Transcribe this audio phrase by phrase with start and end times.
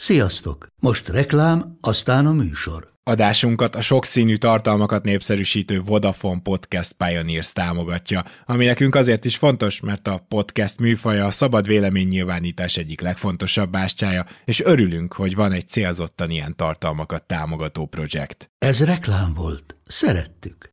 [0.00, 0.66] Sziasztok!
[0.76, 2.92] Most reklám, aztán a műsor.
[3.02, 10.08] Adásunkat a sokszínű tartalmakat népszerűsítő Vodafone Podcast Pioneers támogatja, ami nekünk azért is fontos, mert
[10.08, 16.30] a podcast műfaja a szabad véleménynyilvánítás egyik legfontosabb bástyája, és örülünk, hogy van egy célzottan
[16.30, 18.50] ilyen tartalmakat támogató projekt.
[18.58, 19.76] Ez reklám volt.
[19.86, 20.72] Szerettük.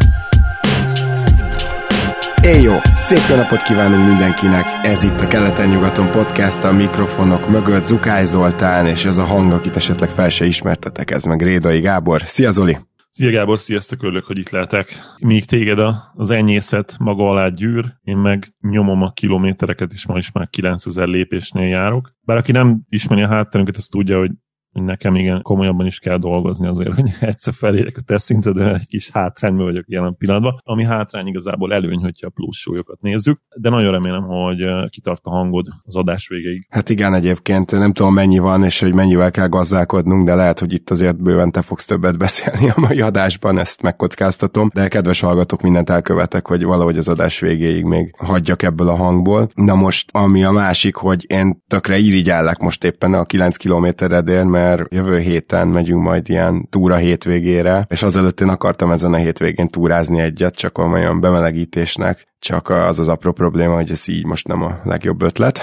[2.51, 2.73] Éj jó!
[2.95, 4.65] Szép jó napot kívánunk mindenkinek!
[4.83, 9.75] Ez itt a Keleten-nyugaton podcast, a mikrofonok mögött Zukály Zoltán, és ez a hang, akit
[9.75, 12.21] esetleg fel se ismertetek, ez meg Rédai Gábor.
[12.21, 12.77] Szia Zoli!
[13.09, 14.95] Szia Gábor, sziasztok, örülök, hogy itt lehetek.
[15.19, 15.79] Míg téged
[16.15, 21.07] az enyészet maga alá gyűr, én meg nyomom a kilométereket, és ma is már 9000
[21.07, 22.15] lépésnél járok.
[22.21, 24.31] Bár aki nem ismeri a hátterünket, az tudja, hogy
[24.71, 29.09] nekem igen komolyabban is kell dolgozni azért, hogy egyszer felérek a te szintedre, egy kis
[29.09, 34.23] hátrányban vagyok jelen pillanatban, ami hátrány igazából előny, hogyha plusz súlyokat nézzük, de nagyon remélem,
[34.23, 36.67] hogy kitart a hangod az adás végéig.
[36.69, 40.73] Hát igen, egyébként nem tudom mennyi van, és hogy mennyivel kell gazdálkodnunk, de lehet, hogy
[40.73, 45.61] itt azért bőven te fogsz többet beszélni a mai adásban, ezt megkockáztatom, de kedves hallgatók,
[45.61, 49.47] mindent elkövetek, hogy valahogy az adás végéig még hagyjak ebből a hangból.
[49.53, 54.60] Na most, ami a másik, hogy én tökre irigyellek most éppen a 9 kilométeredért, mert
[54.61, 59.67] mert jövő héten megyünk majd ilyen túra hétvégére, és azelőtt én akartam ezen a hétvégén
[59.67, 64.61] túrázni egyet, csak olyan bemelegítésnek, csak az az apró probléma, hogy ez így most nem
[64.61, 65.59] a legjobb ötlet.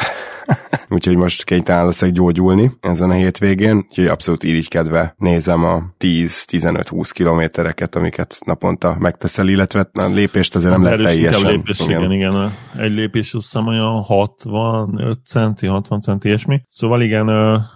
[0.89, 7.97] úgyhogy most kénytelen leszek gyógyulni ezen a hétvégén, úgyhogy abszolút irigykedve nézem a 10-15-20 kilométereket,
[7.97, 11.51] amiket naponta megteszel, illetve a lépést azért az nem lehet teljesen.
[11.51, 12.13] Lépés, igen.
[12.13, 12.53] igen, igen.
[12.77, 16.61] Egy lépés azt hiszem olyan 65 centi, 60 centi, ilyesmi.
[16.69, 17.29] Szóval igen,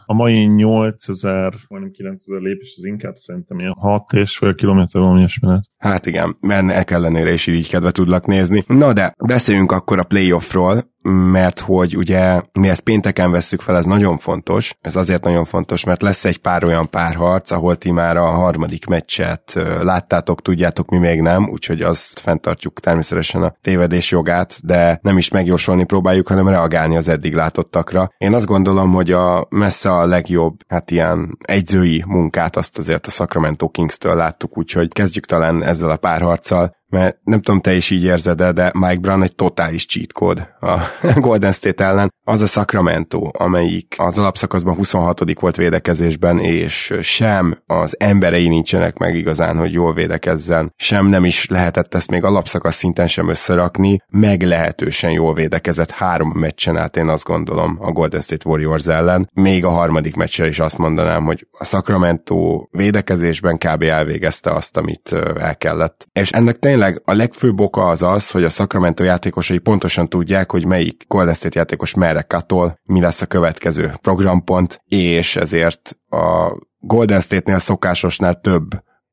[0.06, 5.19] a mai 8000, majdnem 9000 lépés az inkább szerintem ilyen 6 és fél kilométer valami
[5.19, 5.49] ilyesmi.
[5.78, 8.65] Hát igen, ennek ellenére is irigykedve tudlak nézni.
[8.66, 13.84] Na de, beszéljünk akkor a playoffról, mert hogy ugye mi ezt pénteken vesszük fel, ez
[13.84, 14.74] nagyon fontos.
[14.80, 18.86] Ez azért nagyon fontos, mert lesz egy pár olyan párharc, ahol ti már a harmadik
[18.86, 25.18] meccset láttátok, tudjátok, mi még nem, úgyhogy azt fenntartjuk természetesen a tévedés jogát, de nem
[25.18, 28.10] is megjósolni próbáljuk, hanem reagálni az eddig látottakra.
[28.19, 33.10] Én azt gondolom, hogy a messze a legjobb, hát ilyen egyzői munkát azt azért a
[33.10, 38.04] Sacramento Kings-től láttuk, úgyhogy kezdjük talán ezzel a párharccal mert nem tudom, te is így
[38.04, 40.78] érzed de Mike Brown egy totális cheat code a
[41.14, 42.12] Golden State ellen.
[42.25, 49.14] Az a Sacramento, amelyik az alapszakaszban 26 volt védekezésben, és sem az emberei nincsenek meg
[49.14, 55.10] igazán, hogy jól védekezzen, sem nem is lehetett ezt még alapszakasz szinten sem összerakni, meglehetősen
[55.10, 59.31] jól védekezett három meccsen át, én azt gondolom, a Golden State Warriors ellen.
[59.34, 63.82] Még a harmadik meccsel is azt mondanám, hogy a Sacramento védekezésben kb.
[63.82, 66.06] elvégezte azt, amit el kellett.
[66.12, 70.66] És ennek tényleg a legfőbb oka az az, hogy a Sacramento játékosai pontosan tudják, hogy
[70.82, 77.59] melyik Golden játékos merre katol, mi lesz a következő programpont, és ezért a Golden State-nél
[77.59, 78.65] szokásosnál több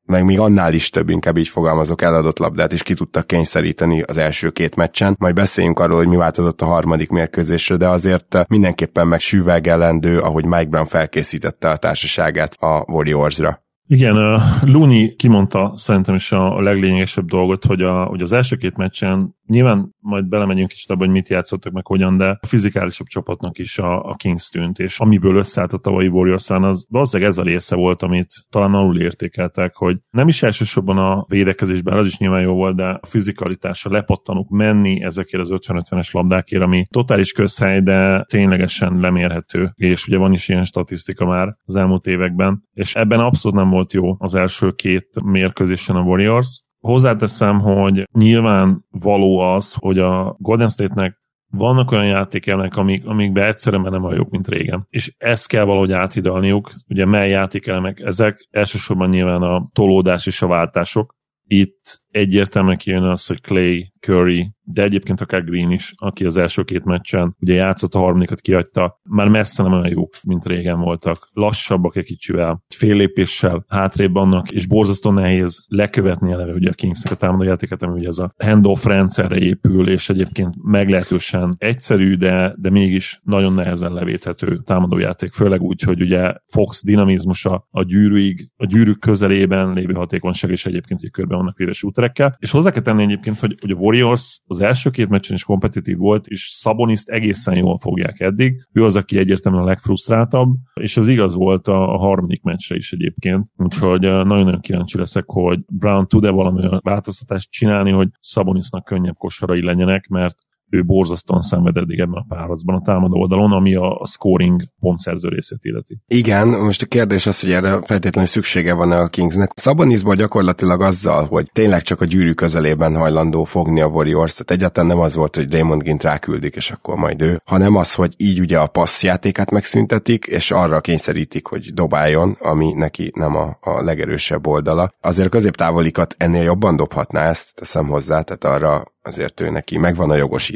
[0.04, 4.16] meg még annál is több, inkább így fogalmazok, eladott labdát is ki tudtak kényszeríteni az
[4.16, 5.16] első két meccsen.
[5.18, 10.44] Majd beszéljünk arról, hogy mi változott a harmadik mérkőzésre, de azért mindenképpen meg süvegelendő, ahogy
[10.44, 13.62] Mike Brown felkészítette a társaságát a Warriorsra.
[13.86, 18.76] Igen, uh, Luni kimondta szerintem is a, leglényegesebb dolgot, hogy, a, hogy az első két
[18.76, 23.58] meccsen nyilván majd belemegyünk is abba, hogy mit játszottak meg hogyan, de a fizikálisabb csapatnak
[23.58, 27.42] is a, a Kings tűnt, és amiből összeállt a tavalyi warriors az valószínűleg ez a
[27.42, 32.40] része volt, amit talán alul értékeltek, hogy nem is elsősorban a védekezésben, az is nyilván
[32.40, 38.24] jó volt, de a fizikalitásra lepattanuk menni ezekért az 50-50-es labdákért, ami totális közhely, de
[38.24, 43.58] ténylegesen lemérhető, és ugye van is ilyen statisztika már az elmúlt években, és ebben abszolút
[43.58, 49.98] nem volt jó az első két mérkőzésen a Warriors, Hozzáteszem, hogy nyilván való az, hogy
[49.98, 51.18] a Golden State-nek
[51.50, 54.86] vannak olyan játékelnek, amik, amikbe egyszerűen nem olyan jók, mint régen.
[54.88, 56.72] És ezt kell valahogy áthidalniuk.
[56.88, 58.48] Ugye mely játékelmek ezek?
[58.50, 61.14] Elsősorban nyilván a tolódás és a váltások.
[61.46, 66.62] Itt egyértelműen kijön az, hogy Clay, Curry, de egyébként akár Green is, aki az első
[66.62, 71.28] két meccsen ugye játszott, a harmadikat kiadta, már messze nem olyan jók, mint régen voltak.
[71.32, 77.12] Lassabbak egy kicsivel, fél lépéssel hátrébb vannak, és borzasztó nehéz lekövetni eleve ugye a Kingsnek
[77.12, 82.70] a támadójátéket, ami ugye az a handoff rendszerre épül, és egyébként meglehetősen egyszerű, de, de
[82.70, 88.98] mégis nagyon nehezen levéthető támadójáték, főleg úgy, hogy ugye Fox dinamizmusa a gyűrűig, a gyűrűk
[88.98, 92.36] közelében lévő hatékonyság is egyébként, hogy körben vannak véres úterekkel.
[92.38, 95.96] És hozzá kell tenni egyébként, hogy, hogy a Warriors az első két meccsen is kompetitív
[95.96, 98.66] volt, és Szaboniszt egészen jól fogják eddig.
[98.72, 102.92] Ő az, aki egyértelműen a legfrusztráltabb, és az igaz volt a, a harmadik meccsre is
[102.92, 103.46] egyébként.
[103.56, 110.08] Úgyhogy nagyon-nagyon kíváncsi leszek, hogy Brown tud-e valami változtatást csinálni, hogy Szabonisznak könnyebb kosarai legyenek,
[110.08, 110.36] mert
[110.70, 115.58] ő borzasztóan szenved eddig ebben a párharcban a támadó oldalon, ami a, scoring pontszerző részét
[115.62, 115.98] illeti.
[116.06, 119.50] Igen, most a kérdés az, hogy erre feltétlenül szüksége van a Kingsnek.
[119.54, 124.90] Szabonisból gyakorlatilag azzal, hogy tényleg csak a gyűrű közelében hajlandó fogni a Warriors, tehát egyáltalán
[124.90, 128.40] nem az volt, hogy Draymond Gint ráküldik, és akkor majd ő, hanem az, hogy így
[128.40, 134.46] ugye a passzjátékát megszüntetik, és arra kényszerítik, hogy dobáljon, ami neki nem a, a legerősebb
[134.46, 134.92] oldala.
[135.00, 140.10] Azért a középtávolikat ennél jobban dobhatná ezt, teszem hozzá, tehát arra azért ő neki megvan
[140.10, 140.14] a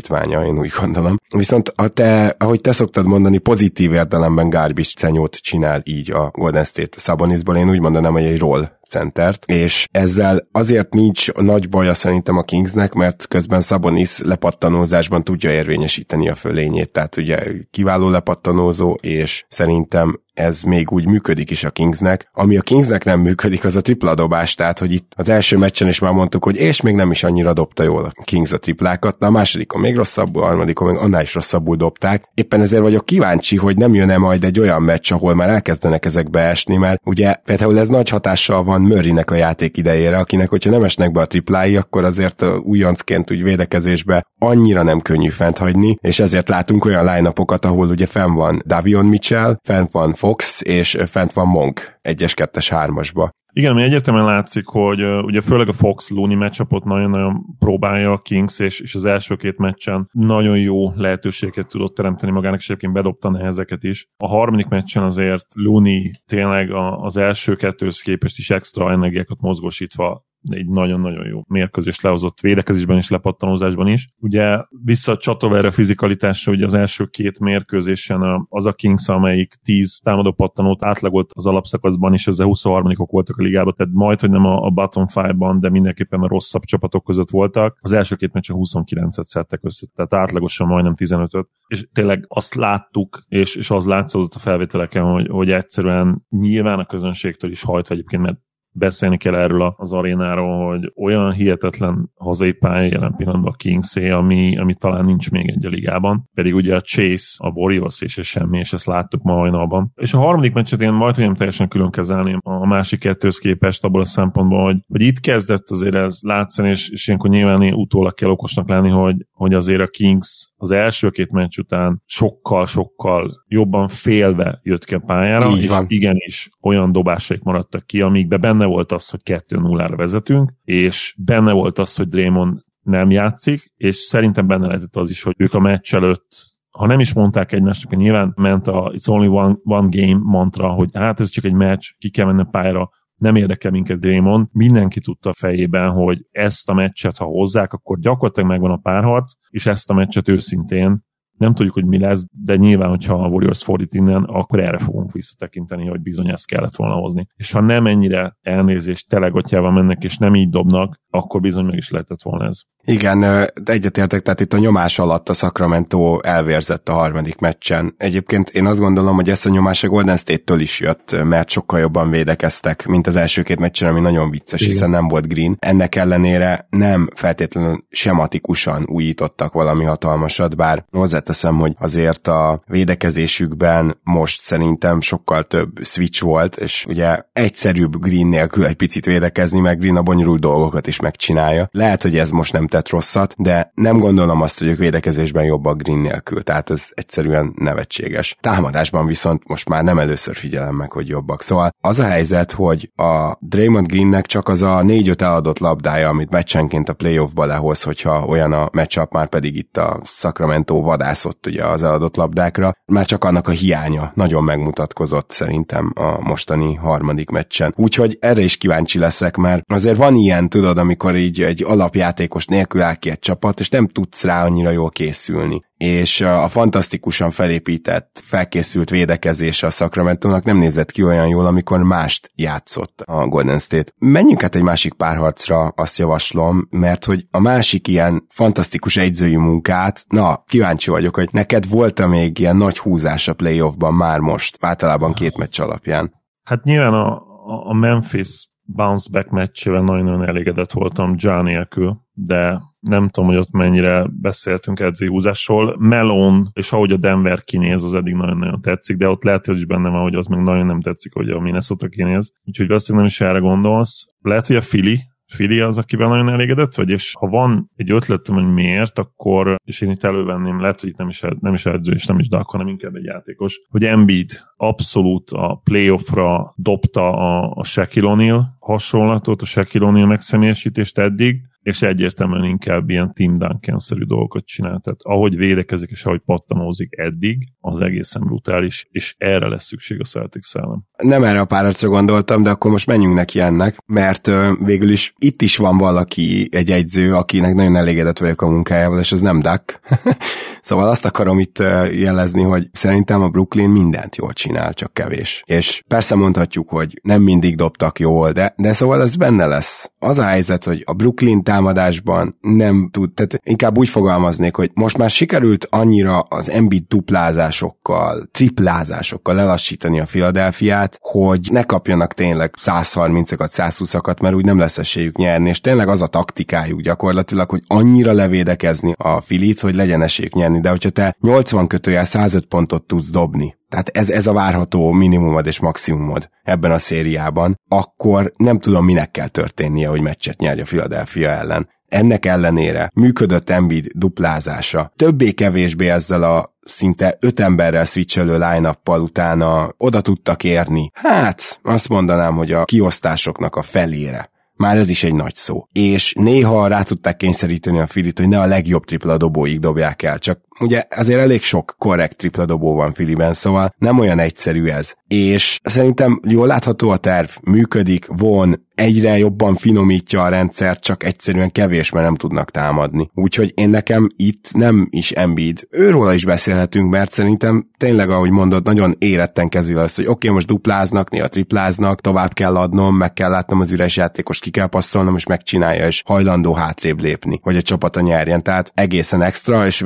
[0.08, 1.16] jogosítványa, én úgy gondolom.
[1.36, 6.64] Viszont a te, ahogy te szoktad mondani, pozitív értelemben garbage cenyót csinál így a Golden
[6.64, 11.94] State Sabonisból, én úgy mondanám, hogy egy roll centert, és ezzel azért nincs nagy baja
[11.94, 17.38] szerintem a Kingsnek, mert közben Sabonis lepattanózásban tudja érvényesíteni a fölényét, tehát ugye
[17.70, 22.28] kiváló lepattanózó, és szerintem ez még úgy működik is a Kingsnek.
[22.32, 25.88] Ami a Kingsnek nem működik, az a tripla dobás, tehát hogy itt az első meccsen
[25.88, 29.18] is már mondtuk, hogy és még nem is annyira dobta jól a Kings a triplákat,
[29.18, 32.24] na a másodikon még rosszabbul, a harmadikon még annál is rosszabbul dobták.
[32.34, 36.40] Éppen ezért vagyok kíváncsi, hogy nem jön-e majd egy olyan meccs, ahol már elkezdenek ezekbe
[36.40, 40.84] esni, mert ugye például ez nagy hatással van Murraynek a játék idejére, akinek, hogyha nem
[40.84, 46.20] esnek be a triplái, akkor azért újoncként úgy védekezésbe annyira nem könnyű fent hagyni, és
[46.20, 51.32] ezért látunk olyan line ahol ugye fenn van Davion Mitchell, fent van Fox, és fent
[51.32, 53.28] van Monk 1-es, 2-es, 3-asba.
[53.52, 58.18] Igen, ami egyetemen látszik, hogy uh, ugye főleg a Fox Looney matchupot nagyon-nagyon próbálja a
[58.18, 62.92] Kings, és, és az első két meccsen nagyon jó lehetőséget tudott teremteni magának, és egyébként
[62.92, 64.06] bedobta nehezeket is.
[64.16, 70.24] A harmadik meccsen azért Looney tényleg a, az első kettőhöz képest is extra energiákat mozgósítva
[70.50, 74.08] egy nagyon-nagyon jó mérkőzés lehozott védekezésben és lepattanózásban is.
[74.18, 80.00] Ugye visszacsatolva erre a fizikalitásra, ugye az első két mérkőzésen az a Kings, amelyik 10
[80.02, 84.44] támadó pattanót átlagolt az alapszakaszban, és ezzel 23-ok voltak a ligában, tehát majd, hogy nem
[84.44, 87.78] a, a bottom five-ban, de mindenképpen a rosszabb csapatok között voltak.
[87.80, 93.22] Az első két meccsen 29-et szedtek össze, tehát átlagosan majdnem 15-öt, és tényleg azt láttuk,
[93.28, 98.22] és, és az látszott a felvételeken, hogy, hogy egyszerűen nyilván a közönségtől is hajt egyébként,
[98.22, 98.38] mert
[98.74, 104.58] beszélni kell erről az arénáról, hogy olyan hihetetlen hazai pálya jelen pillanatban a Kingsé, ami,
[104.58, 108.22] ami talán nincs még egy a ligában, pedig ugye a Chase, a Warriors és a
[108.22, 109.92] semmi, és ezt láttuk ma hajnalban.
[109.94, 114.00] És a harmadik meccset én majd, nem teljesen külön kezelném a másik kettőz képest abból
[114.00, 118.30] a szempontból, hogy, hogy itt kezdett azért ez látszani, és, és ilyenkor nyilván utólag kell
[118.30, 124.60] okosnak lenni, hogy, hogy azért a Kings az első két meccs után sokkal-sokkal jobban félve
[124.62, 125.84] jött ki a pályára, Így és van.
[125.88, 131.78] igenis olyan dobásaik maradtak ki, amikbe benne volt az, hogy 2-0-ra vezetünk, és benne volt
[131.78, 135.94] az, hogy Draymond nem játszik, és szerintem benne lehetett az is, hogy ők a meccs
[135.94, 140.68] előtt ha nem is mondták egymásnak, nyilván ment a It's only one, one game mantra,
[140.68, 142.90] hogy hát ez csak egy meccs, ki kell menni a pályára,
[143.24, 147.98] nem érdekel minket Draymond, mindenki tudta a fejében, hogy ezt a meccset, ha hozzák, akkor
[147.98, 151.02] gyakorlatilag megvan a párharc, és ezt a meccset őszintén
[151.38, 155.12] nem tudjuk, hogy mi lesz, de nyilván, hogyha a Warriors fordít innen, akkor erre fogunk
[155.12, 157.26] visszatekinteni, hogy bizony ezt kellett volna hozni.
[157.34, 161.90] És ha nem ennyire elnézést telegatjával mennek, és nem így dobnak, akkor bizony meg is
[161.90, 162.60] lehetett volna ez.
[162.84, 167.94] Igen, egyetértek, tehát itt a nyomás alatt a Sacramento elvérzett a harmadik meccsen.
[167.98, 171.80] Egyébként én azt gondolom, hogy ezt a nyomás a Golden State-től is jött, mert sokkal
[171.80, 174.72] jobban védekeztek, mint az első két meccsen, ami nagyon vicces, Igen.
[174.72, 175.56] hiszen nem volt green.
[175.60, 184.40] Ennek ellenére nem feltétlenül sematikusan újítottak valami hatalmasat, bár hozzáteszem, hogy azért a védekezésükben most
[184.40, 189.96] szerintem sokkal több switch volt, és ugye egyszerűbb green nélkül egy picit védekezni, meg green
[189.96, 191.68] a bonyolult dolgokat is megcsinálja.
[191.72, 195.82] Lehet, hogy ez most nem tett rosszat, de nem gondolom azt, hogy ők védekezésben jobbak
[195.82, 198.36] Green nélkül, tehát ez egyszerűen nevetséges.
[198.40, 201.42] Támadásban viszont most már nem először figyelem meg, hogy jobbak.
[201.42, 206.30] Szóval az a helyzet, hogy a Draymond Greennek csak az a négy-öt eladott labdája, amit
[206.30, 211.66] meccsenként a playoffba lehoz, hogyha olyan a matchup, már pedig itt a Sacramento vadászott ugye
[211.66, 217.74] az eladott labdákra, már csak annak a hiánya nagyon megmutatkozott szerintem a mostani harmadik meccsen.
[217.76, 222.62] Úgyhogy erre is kíváncsi leszek, mert azért van ilyen, tudod, amikor így egy alapjátékos nélkül
[222.78, 228.20] áll ki egy csapat, és nem tudsz rá annyira jól készülni és a fantasztikusan felépített,
[228.22, 233.92] felkészült védekezése a sacramento nem nézett ki olyan jól, amikor mást játszott a Golden State.
[233.98, 240.04] Menjünk át egy másik párharcra, azt javaslom, mert hogy a másik ilyen fantasztikus egyzői munkát,
[240.08, 245.12] na, kíváncsi vagyok, hogy neked volt-e még ilyen nagy húzás a playoffban már most, általában
[245.12, 246.12] két meccs alapján?
[246.42, 247.22] Hát nyilván a,
[247.68, 253.50] a Memphis bounce back meccsével nagyon-nagyon elégedett voltam Ja nélkül, de nem tudom, hogy ott
[253.50, 255.76] mennyire beszéltünk edzői húzásról.
[255.78, 259.66] Melon, és ahogy a Denver kinéz, az eddig nagyon-nagyon tetszik, de ott lehet, hogy is
[259.66, 262.32] benne van, hogy az meg nagyon nem tetszik, hogy a Minnesota kinéz.
[262.44, 264.06] Úgyhogy azt nem is erre gondolsz.
[264.20, 268.34] Lehet, hogy a Fili, Fili az, akivel nagyon elégedett vagy, és ha van egy ötletem,
[268.34, 271.92] hogy miért, akkor, és én itt elővenném, lehet, hogy itt nem is, nem is edző,
[271.92, 277.50] és nem is Dak, hanem inkább egy játékos, hogy Embiid abszolút a playoffra dobta a,
[277.54, 284.02] a Shaquille O'Neal hasonlatot, a Shaquille O'Neal megszemélyesítést eddig, és egyértelműen inkább ilyen Tim Duncan-szerű
[284.02, 284.80] dolgokat csinál.
[284.80, 290.04] Tehát ahogy védekezik és ahogy pattanózik eddig, az egészen brutális, és erre lesz szükség a
[290.04, 290.86] Celtics ellen.
[291.02, 294.30] Nem erre a páracra gondoltam, de akkor most menjünk neki ennek, mert
[294.64, 299.12] végül is itt is van valaki, egy egyző, akinek nagyon elégedett vagyok a munkájával, és
[299.12, 299.80] ez nem Duck.
[300.60, 301.58] szóval azt akarom itt
[301.92, 305.42] jelezni, hogy szerintem a Brooklyn mindent jól csinál, csak kevés.
[305.46, 309.92] És persze mondhatjuk, hogy nem mindig dobtak jól, de, de szóval ez benne lesz.
[310.04, 314.98] Az a helyzet, hogy a Brooklyn támadásban nem tud, tehát inkább úgy fogalmaznék, hogy most
[314.98, 323.48] már sikerült annyira az Embiid duplázásokkal, triplázásokkal lelassítani a Filadelfiát, hogy ne kapjanak tényleg 130-akat,
[323.52, 328.12] 120-akat, mert úgy nem lesz esélyük nyerni, és tényleg az a taktikájuk gyakorlatilag, hogy annyira
[328.12, 333.10] levédekezni a Filit, hogy legyen esélyük nyerni, de hogyha te 80 kötőjel 105 pontot tudsz
[333.10, 338.84] dobni, tehát ez, ez a várható minimumod és maximumod ebben a szériában, akkor nem tudom,
[338.84, 341.68] minek kell történnie, hogy meccset nyerj a Philadelphia ellen.
[341.88, 344.92] Ennek ellenére működött Embiid duplázása.
[344.96, 350.90] Többé-kevésbé ezzel a szinte öt emberrel switchelő line utána oda tudtak érni.
[350.92, 355.66] Hát, azt mondanám, hogy a kiosztásoknak a felére már ez is egy nagy szó.
[355.72, 360.18] És néha rá tudták kényszeríteni a Filit, hogy ne a legjobb tripla dobóig dobják el,
[360.18, 364.94] csak ugye azért elég sok korrekt tripla dobó van Filiben, szóval nem olyan egyszerű ez.
[365.08, 371.52] És szerintem jól látható a terv, működik, von, egyre jobban finomítja a rendszert, csak egyszerűen
[371.52, 373.10] kevés, mert nem tudnak támadni.
[373.14, 375.66] Úgyhogy én nekem itt nem is Embiid.
[375.70, 380.30] Őról is beszélhetünk, mert szerintem tényleg, ahogy mondod, nagyon éretten kezül az, hogy oké, okay,
[380.30, 384.66] most dupláznak, néha tripláznak, tovább kell adnom, meg kell látnom az üres játékos, ki kell
[384.66, 388.42] passzolnom, és megcsinálja, és hajlandó hátrébb lépni, hogy a csapata nyerjen.
[388.42, 389.80] Tehát egészen extra, és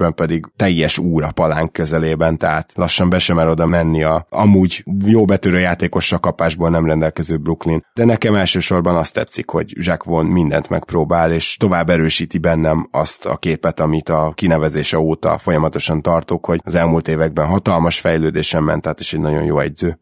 [0.00, 5.24] védekezésben pedig teljes úr palánk közelében, tehát lassan be sem oda menni a amúgy jó
[5.24, 7.84] betörő játékossal kapásból nem rendelkező Brooklyn.
[7.94, 13.26] De nekem elsősorban azt tetszik, hogy Jack Von mindent megpróbál, és tovább erősíti bennem azt
[13.26, 18.82] a képet, amit a kinevezése óta folyamatosan tartok, hogy az elmúlt években hatalmas fejlődésen ment,
[18.82, 19.98] tehát is egy nagyon jó egyző.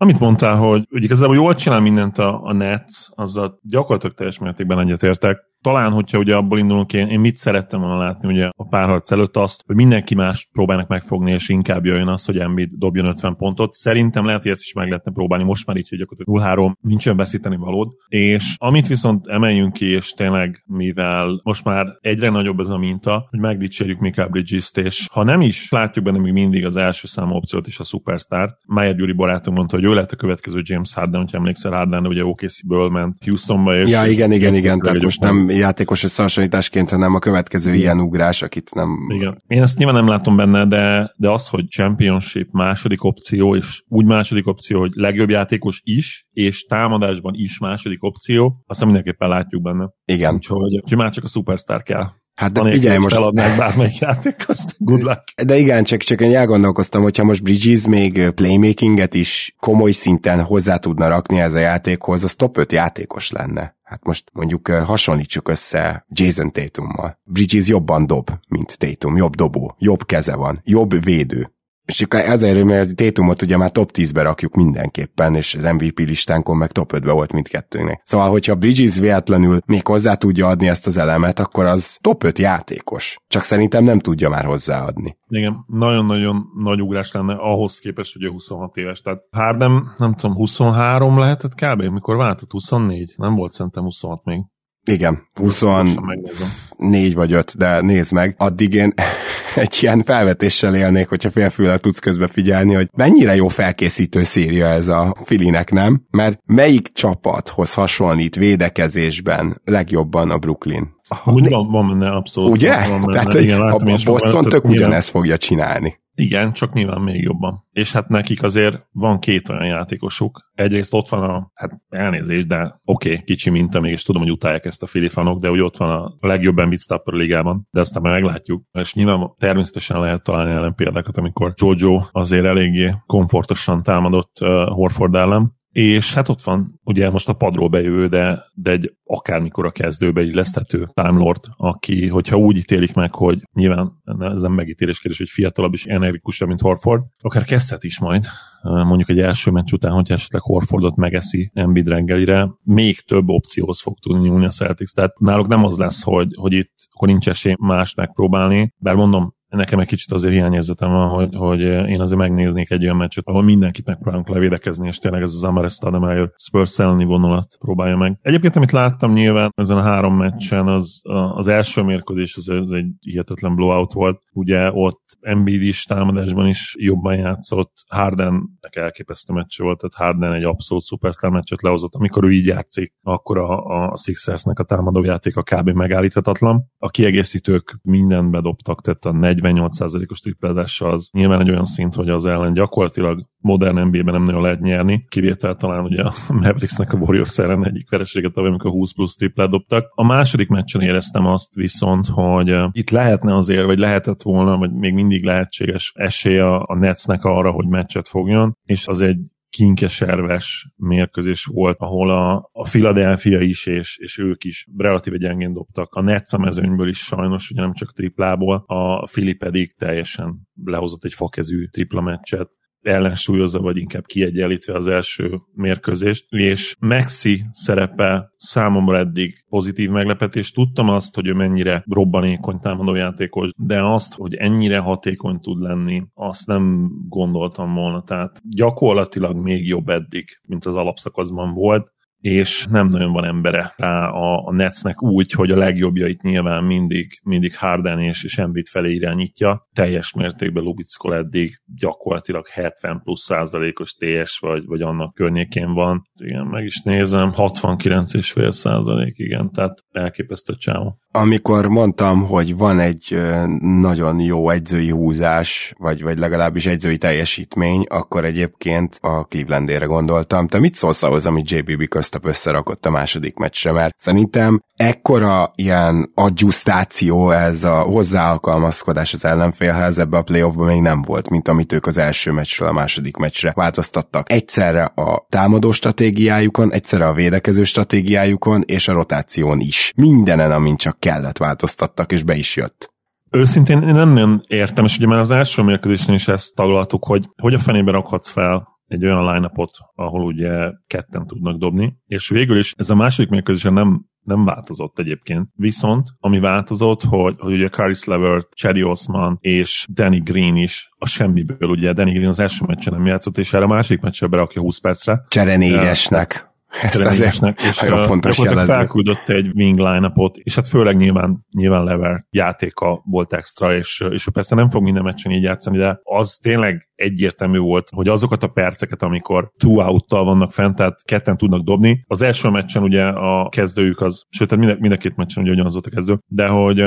[0.00, 4.78] Amit mondtál, hogy, hogy igazából jól csinál mindent a, a Nets, azzal gyakorlatilag teljes mértékben
[4.78, 9.10] egyetértek talán, hogyha ugye abból indulunk, én, én mit szerettem volna látni ugye a párharc
[9.10, 13.36] előtt azt, hogy mindenki más próbálnak megfogni, és inkább jöjjön az, hogy Embiid dobjon 50
[13.36, 13.72] pontot.
[13.72, 17.16] Szerintem lehet, hogy ezt is meg lehetne próbálni most már így, hogy gyakorlatilag 0-3 nincsen
[17.16, 17.92] veszíteni valód.
[18.08, 23.26] És amit viszont emeljünk ki, és tényleg, mivel most már egyre nagyobb ez a minta,
[23.30, 27.34] hogy megdicsérjük Mikael Bridges-t, és ha nem is látjuk benne még mindig az első számú
[27.34, 31.20] opciót és a superstart, Meyer Gyuri barátunk mondta, hogy ő lehet a következő James Harden,
[31.20, 33.76] hogyha emlékszel Harden, ugye OKC-ből ment Houstonba.
[33.76, 37.80] És ja, igen, igen, igen, tehát most nem játékos összehasonlításként, hanem a következő Igen.
[37.80, 39.06] ilyen ugrás, akit nem...
[39.08, 39.42] Igen.
[39.46, 44.04] Én ezt nyilván nem látom benne, de, de az, hogy championship második opció, és úgy
[44.04, 49.90] második opció, hogy legjobb játékos is, és támadásban is második opció, azt mindenképpen látjuk benne.
[50.04, 50.34] Igen.
[50.34, 52.04] Úgyhogy, úgyhogy már csak a superstar kell.
[52.38, 53.14] Hát de figyelj most...
[53.14, 54.74] Feladnák bármelyik játékost.
[54.78, 55.42] Good luck.
[55.44, 60.76] De igen, csak, csak én elgondolkoztam, hogyha most Bridges még playmakinget is komoly szinten hozzá
[60.76, 63.77] tudna rakni ez a játékhoz, az top 5 játékos lenne.
[63.88, 67.18] Hát most mondjuk hasonlítsuk össze Jason Tatummal.
[67.24, 71.52] Bridges jobban dob, mint Tatum, jobb dobó, jobb keze van, jobb védő.
[71.88, 76.56] És csak ezért, mert Tétumot ugye már top 10-be rakjuk mindenképpen, és az MVP listánkon
[76.56, 78.00] meg top 5-be volt mindkettőnek.
[78.04, 82.38] Szóval, hogyha Bridges véletlenül még hozzá tudja adni ezt az elemet, akkor az top 5
[82.38, 83.18] játékos.
[83.28, 85.16] Csak szerintem nem tudja már hozzáadni.
[85.28, 89.00] Igen, nagyon-nagyon nagy ugrás lenne ahhoz képest, hogy ő 26 éves.
[89.00, 91.82] Tehát Harden, nem tudom, 23 lehetett kb.
[91.82, 92.50] mikor váltott?
[92.50, 93.14] 24?
[93.16, 94.40] Nem volt szerintem 26 még.
[94.88, 98.92] Igen, 24 vagy 5, de nézd meg, addig én
[99.54, 104.88] egy ilyen felvetéssel élnék, hogyha félfülel tudsz közbe figyelni, hogy mennyire jó felkészítő széria ez
[104.88, 106.06] a Filinek, nem?
[106.10, 110.96] Mert melyik csapathoz hasonlít védekezésben legjobban a Brooklyn?
[111.24, 112.50] Úgy van, van benne abszolút.
[112.50, 112.88] Ugye?
[112.88, 113.12] Van benne.
[113.12, 115.98] Tehát Igen, a, a Boston tök tehát ugyanezt fogja csinálni.
[116.20, 117.64] Igen, csak nyilván még jobban.
[117.72, 120.50] És hát nekik azért van két olyan játékosuk.
[120.54, 124.64] Egyrészt ott van a, hát elnézést, de oké, okay, kicsi minta, mégis tudom, hogy utálják
[124.64, 128.14] ezt a filifanok, de hogy ott van a legjobb Embiid Stopper ligában, de aztán majd
[128.14, 128.62] meglátjuk.
[128.72, 135.14] És nyilván természetesen lehet találni ellen példákat, amikor Jojo azért eléggé komfortosan támadott uh, Horford
[135.14, 139.70] ellen, és hát ott van ugye most a padról bejövő, de, de egy akármikor a
[139.70, 145.18] kezdőbe illeszthető Time Lord, aki, hogyha úgy ítélik meg, hogy nyilván ez nem megítélés kérdés,
[145.18, 148.24] hogy fiatalabb és energikusabb, mint Horford, akár kezdhet is majd,
[148.62, 153.98] mondjuk egy első meccs után, hogyha esetleg Horfordot megeszi Embiid reggelire, még több opcióhoz fog
[153.98, 154.92] tudni nyúlni a Celtics.
[154.92, 159.36] Tehát náluk nem az lesz, hogy, hogy itt akkor nincs esély más megpróbálni, bár mondom,
[159.48, 163.42] nekem egy kicsit azért hiányérzetem van, hogy, hogy én azért megnéznék egy olyan meccset, ahol
[163.42, 168.18] mindenkit megpróbálunk levédekezni, és tényleg ez az Amares Stademeyer Spurs elleni vonalat próbálja meg.
[168.22, 171.00] Egyébként, amit láttam nyilván ezen a három meccsen, az,
[171.34, 174.22] az első mérkőzés az, az egy hihetetlen blowout volt.
[174.32, 180.44] Ugye ott Embiid is támadásban is jobban játszott, Hardennek elképesztő meccs volt, tehát Harden egy
[180.44, 181.94] abszolút szuperstar meccset lehozott.
[181.94, 185.70] Amikor ő így játszik, akkor a, a Sixersnek a támadójáték a kb.
[185.70, 186.64] megállíthatatlan.
[186.78, 189.12] A kiegészítők mindent bedobtak, tehát a
[189.42, 194.42] 48%-os triplázása az nyilván egy olyan szint, hogy az ellen gyakorlatilag modern NBA-ben nem nagyon
[194.42, 199.16] lehet nyerni, kivétel talán ugye a Mavericksnek a Warriors ellen egyik vereséget, amikor 20 plusz
[199.16, 199.92] triplát dobtak.
[199.94, 204.94] A második meccsen éreztem azt viszont, hogy itt lehetne azért, vagy lehetett volna, vagy még
[204.94, 209.18] mindig lehetséges esély a, a Netsnek arra, hogy meccset fogjon, és az egy
[209.50, 215.94] kinkeserves mérkőzés volt, ahol a, a Philadelphia is, és, és ők is relatíve gyengén dobtak.
[215.94, 221.04] A Nets a mezőnyből is sajnos, ugye nem csak triplából, a Philly pedig teljesen lehozott
[221.04, 222.50] egy fakezű tripla meccset
[222.88, 230.50] ellensúlyozza, vagy inkább kiegyenlítve az első mérkőzést, és Maxi szerepe számomra eddig pozitív meglepetés.
[230.50, 236.46] Tudtam azt, hogy ő mennyire robbanékony támadójátékos, de azt, hogy ennyire hatékony tud lenni, azt
[236.46, 238.02] nem gondoltam volna.
[238.02, 244.08] Tehát gyakorlatilag még jobb eddig, mint az alapszakaszban volt és nem nagyon van embere rá
[244.08, 248.94] a, a Netsnek úgy, hogy a legjobbjait nyilván mindig, mindig Harden és, és Embiid felé
[248.94, 249.68] irányítja.
[249.72, 256.02] Teljes mértékben Lubickol eddig gyakorlatilag 70 plusz százalékos TS vagy, vagy annak környékén van.
[256.14, 263.18] Igen, meg is nézem, 69,5 százalék, igen, tehát elképesztő csávó amikor mondtam, hogy van egy
[263.60, 270.46] nagyon jó egyzői húzás, vagy, vagy legalábbis egyzői teljesítmény, akkor egyébként a Clevelandére gondoltam.
[270.46, 273.72] Te mit szólsz ahhoz, amit JBB köztap összerakott a második meccsre?
[273.72, 281.02] Mert szerintem ekkora ilyen adjusztáció, ez a hozzáalkalmazkodás az ellenfélhez ebbe a playoffban még nem
[281.02, 284.32] volt, mint amit ők az első meccsről a második meccsre változtattak.
[284.32, 289.92] Egyszerre a támadó stratégiájukon, egyszerre a védekező stratégiájukon, és a rotáción is.
[289.96, 292.96] Mindenen, amint csak kellett, változtattak, és be is jött.
[293.30, 297.28] Őszintén én nem nagyon értem, és ugye már az első mérkőzésnél is ezt taglaltuk, hogy
[297.36, 299.50] hogy a fenébe rakhatsz fel egy olyan line
[299.94, 304.98] ahol ugye ketten tudnak dobni, és végül is ez a második mérkőzésen nem nem változott
[304.98, 305.48] egyébként.
[305.54, 311.06] Viszont, ami változott, hogy, hogy ugye Caris Levert, Chaddy Osman és Danny Green is a
[311.06, 314.60] semmiből, ugye Danny Green az első meccsen nem játszott, és erre a másik meccsen berakja
[314.60, 315.24] 20 percre.
[315.28, 316.48] Csere négyesnek.
[316.82, 318.72] Ezt azért és nagyon fontos jelezni.
[318.72, 324.28] felküldött egy wing line és hát főleg nyilván, nyilván Lever játéka volt extra, és, és
[324.32, 328.48] persze nem fog minden meccsen így játszani, de az tényleg egyértelmű volt, hogy azokat a
[328.48, 332.04] perceket, amikor two out vannak fent, tehát ketten tudnak dobni.
[332.06, 335.72] Az első meccsen ugye a kezdőjük az, sőt, mind, mind a két meccsen ugye ugyanaz
[335.72, 336.80] volt a kezdő, de hogy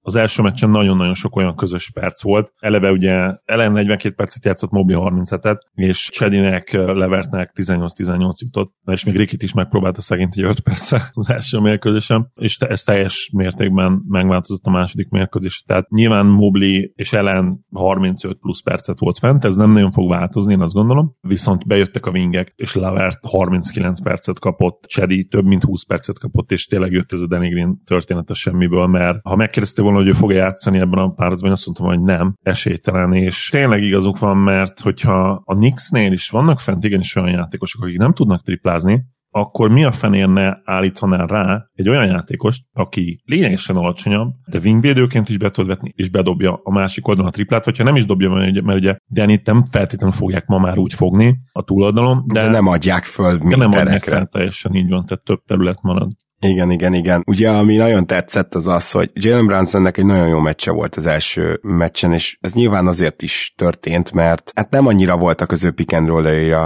[0.00, 2.52] az első meccsen nagyon-nagyon sok olyan közös perc volt.
[2.58, 9.16] Eleve ugye Ellen 42 percet játszott, Mobi 37-et, és Chedinek, Levertnek 18-18 jutott, és még
[9.16, 14.64] Rikit is megpróbálta szegényt egy 5 percre az első mérkőzésem, és ez teljes mértékben megváltozott
[14.64, 15.62] a második mérkőzés.
[15.66, 20.08] Tehát nyilván Mobli és Ellen 35 plusz percet volt fent, ez ez nem nagyon fog
[20.08, 21.16] változni, én azt gondolom.
[21.20, 26.52] Viszont bejöttek a wingek, és Lavert 39 percet kapott, Chedi több mint 20 percet kapott,
[26.52, 30.12] és tényleg jött ez a Danny Green története semmiből, mert ha megkérdezte volna, hogy ő
[30.12, 34.80] fog játszani ebben a párharcban, azt mondtam, hogy nem, esélytelen, és tényleg igazuk van, mert
[34.80, 39.04] hogyha a Knicksnél is vannak fent igenis olyan játékosok, akik nem tudnak triplázni,
[39.36, 45.28] akkor mi a fenér ne állítanál rá egy olyan játékost, aki lényegesen alacsonyabb, de wingvédőként
[45.28, 48.06] is be tud vetni, és bedobja a másik oldalon a triplát, vagy ha nem is
[48.06, 52.24] dobja, mert ugye, mert ugye Danit nem feltétlenül fogják ma már úgy fogni a túloldalon,
[52.26, 55.82] de, de nem adják föl de nem adják fel teljesen így van, tehát több terület
[55.82, 56.10] marad.
[56.40, 57.22] Igen, igen, igen.
[57.26, 61.06] Ugye, ami nagyon tetszett, az az, hogy Jalen Brunsonnek egy nagyon jó meccse volt az
[61.06, 65.70] első meccsen, és ez nyilván azért is történt, mert hát nem annyira voltak az ő
[65.70, 66.10] pick and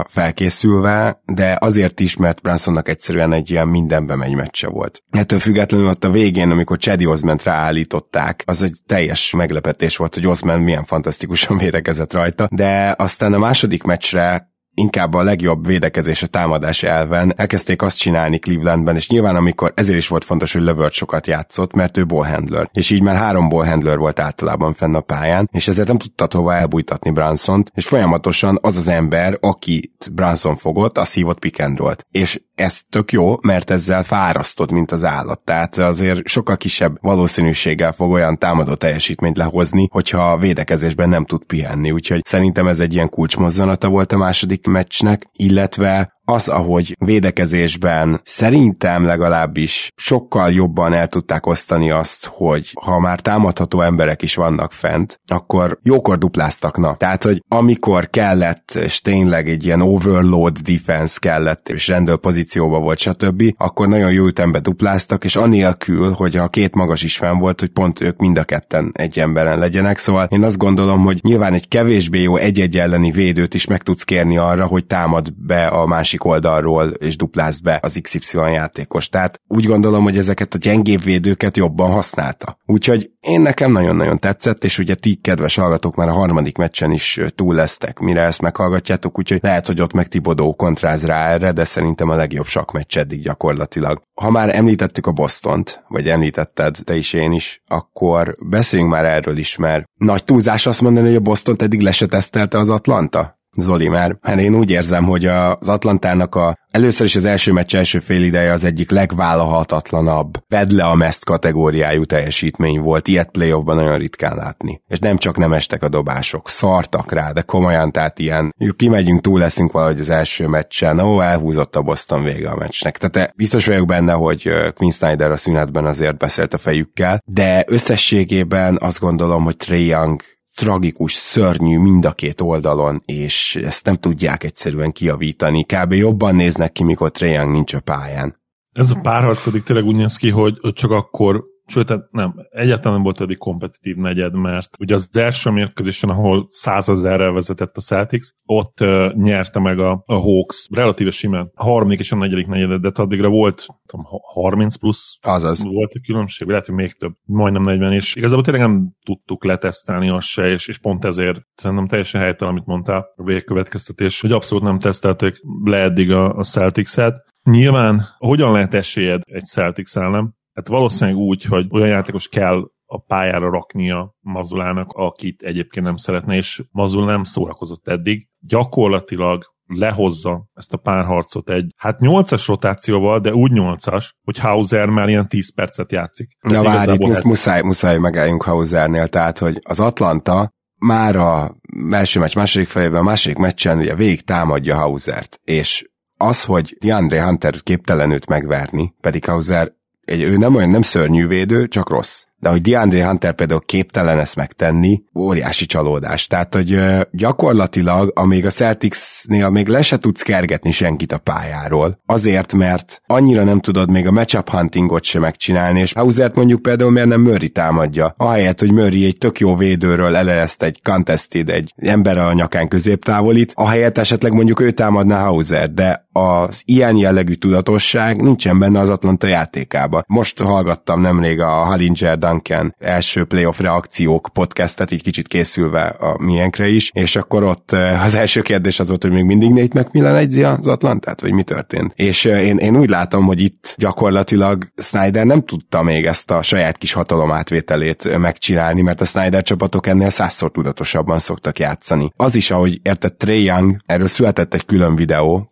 [0.09, 5.02] felkészülve, de azért is, mert Brunsonnak egyszerűen egy ilyen mindenbe megy meccse volt.
[5.11, 10.26] Ettől függetlenül ott a végén, amikor Chedi Osment ráállították, az egy teljes meglepetés volt, hogy
[10.26, 14.49] Osman milyen fantasztikusan védekezett rajta, de aztán a második meccsre
[14.80, 19.98] inkább a legjobb védekezés a támadás elven elkezdték azt csinálni Clevelandben, és nyilván amikor ezért
[19.98, 23.98] is volt fontos, hogy Lövört sokat játszott, mert ő ballhandler, és így már három ballhandler
[23.98, 28.76] volt általában fenn a pályán, és ezért nem tudta hova elbújtatni Bransont, és folyamatosan az
[28.76, 33.70] az ember, akit Branson fogott, az hívott pick and roll és ez tök jó, mert
[33.70, 35.44] ezzel fárasztod, mint az állat.
[35.44, 41.44] Tehát azért sokkal kisebb valószínűséggel fog olyan támadó teljesítményt lehozni, hogyha a védekezésben nem tud
[41.44, 41.90] pihenni.
[41.90, 49.04] Úgyhogy szerintem ez egy ilyen kulcsmozzanata volt a második meccsnek, illetve az, ahogy védekezésben szerintem
[49.04, 55.20] legalábbis sokkal jobban el tudták osztani azt, hogy ha már támadható emberek is vannak fent,
[55.26, 56.96] akkor jókor dupláztak, na.
[56.96, 62.98] Tehát, hogy amikor kellett, és tényleg egy ilyen overload defense kellett, és rendőr pozícióba volt,
[62.98, 67.60] stb., akkor nagyon jó ütembe dupláztak, és anélkül, hogy a két magas is fenn volt,
[67.60, 71.54] hogy pont ők mind a ketten egy emberen legyenek, szóval én azt gondolom, hogy nyilván
[71.54, 75.86] egy kevésbé jó egy-egy elleni védőt is meg tudsz kérni arra, hogy támad be a
[75.86, 79.09] másik másik oldalról, és duplázd be az XY játékos.
[79.09, 82.59] Tehát úgy gondolom, hogy ezeket a gyengébb védőket jobban használta.
[82.66, 87.20] Úgyhogy én nekem nagyon-nagyon tetszett, és ugye ti, kedves hallgatók, már a harmadik meccsen is
[87.35, 91.64] túl lesztek, mire ezt meghallgatjátok, úgyhogy lehet, hogy ott meg Tibodó kontráz rá erre, de
[91.64, 94.02] szerintem a legjobb meccs eddig gyakorlatilag.
[94.20, 99.37] Ha már említettük a Bostont, vagy említetted te is én is, akkor beszéljünk már erről
[99.37, 103.39] is, mert nagy túlzás azt mondani, hogy a Boston eddig lesetesztelte az Atlanta?
[103.61, 107.77] Zoli, mert hát én úgy érzem, hogy az Atlantának a először is az első meccs
[107.77, 113.77] első fél ideje az egyik legvállalhatatlanabb, vedd le a meszt kategóriájú teljesítmény volt, ilyet playoffban
[113.77, 114.83] nagyon ritkán látni.
[114.88, 119.38] És nem csak nem estek a dobások, szartak rá, de komolyan, tehát ilyen, kimegyünk, túl
[119.38, 122.99] leszünk valahogy az első meccsen, ó, elhúzott a Boston vége a meccsnek.
[122.99, 128.79] Tehát biztos vagyok benne, hogy Quinn Snyder a szünetben azért beszélt a fejükkel, de összességében
[128.81, 130.23] azt gondolom, hogy Trae Young
[130.61, 135.64] tragikus, szörnyű mind a két oldalon, és ezt nem tudják egyszerűen kiavítani.
[135.64, 135.92] Kb.
[135.92, 138.37] jobban néznek ki, mikor Trae nincs a pályán.
[138.73, 143.20] Ez a párharcodik tényleg úgy néz ki, hogy csak akkor sőt, nem, egyáltalán nem volt
[143.20, 149.12] eddig kompetitív negyed, mert ugye az első mérkőzésen, ahol százezerrel vezetett a Celtics, ott uh,
[149.14, 153.28] nyerte meg a, a Hawks relatíve simán a harmadik és a negyedik negyedet, de addigra
[153.28, 155.62] volt tudom, 30 plusz Azaz.
[155.62, 160.09] volt a különbség, lehet, hogy még több, majdnem 40, és igazából tényleg nem tudtuk letesztelni
[160.09, 164.64] azt se, és, és pont ezért szerintem teljesen helytelen, amit mondtál, a végkövetkeztetés, hogy abszolút
[164.64, 167.28] nem tesztelték le eddig a, a Celtics-et.
[167.42, 170.38] Nyilván, hogyan lehet esélyed egy Celtics ellen?
[170.61, 176.37] Hát valószínűleg úgy, hogy olyan játékos kell a pályára raknia Mazulának, akit egyébként nem szeretne,
[176.37, 178.29] és Mazul nem szórakozott eddig.
[178.38, 185.09] Gyakorlatilag lehozza ezt a párharcot egy, hát 8-as rotációval, de úgy 8-as, hogy Hauser már
[185.09, 186.37] ilyen 10 percet játszik.
[186.40, 187.25] Na várj, itt hát...
[187.25, 191.57] muszáj, muszáj megálljunk Hausernél, tehát, hogy az Atlanta már a
[191.90, 197.25] első meccs második fejében, a második meccsen ugye végig támadja Hausert, és az, hogy DeAndre
[197.25, 199.79] Hunter képtelen őt megverni, pedig Hauser
[200.11, 204.18] egy, ő nem olyan nem szörnyű védő, csak rossz de hogy DeAndre Hunter például képtelen
[204.18, 206.27] ezt megtenni, óriási csalódás.
[206.27, 212.53] Tehát, hogy gyakorlatilag, amíg a Celticsnél még le se tudsz kergetni senkit a pályáról, azért,
[212.53, 217.09] mert annyira nem tudod még a matchup huntingot sem megcsinálni, és Hausert mondjuk például miért
[217.09, 222.18] nem Murray támadja, ahelyett, hogy Murray egy tök jó védőről elereszt egy contested, egy ember
[222.18, 228.59] a nyakán középtávolít, ahelyett esetleg mondjuk ő támadná Hauser, de az ilyen jellegű tudatosság nincsen
[228.59, 230.04] benne az Atlanta játékában.
[230.06, 236.68] Most hallgattam nemrég a Hallinger Duncan első playoff reakciók podcastet, így kicsit készülve a miénkre
[236.68, 237.72] is, és akkor ott
[238.04, 241.42] az első kérdés az volt, hogy még mindig Nate McMillan egyzi az Atlantát, vagy mi
[241.42, 241.92] történt.
[241.96, 246.78] És én, én úgy látom, hogy itt gyakorlatilag Snyder nem tudta még ezt a saját
[246.78, 252.12] kis hatalomátvételét megcsinálni, mert a Snyder csapatok ennél százszor tudatosabban szoktak játszani.
[252.16, 255.48] Az is, ahogy érted Trey Young, erről született egy külön videó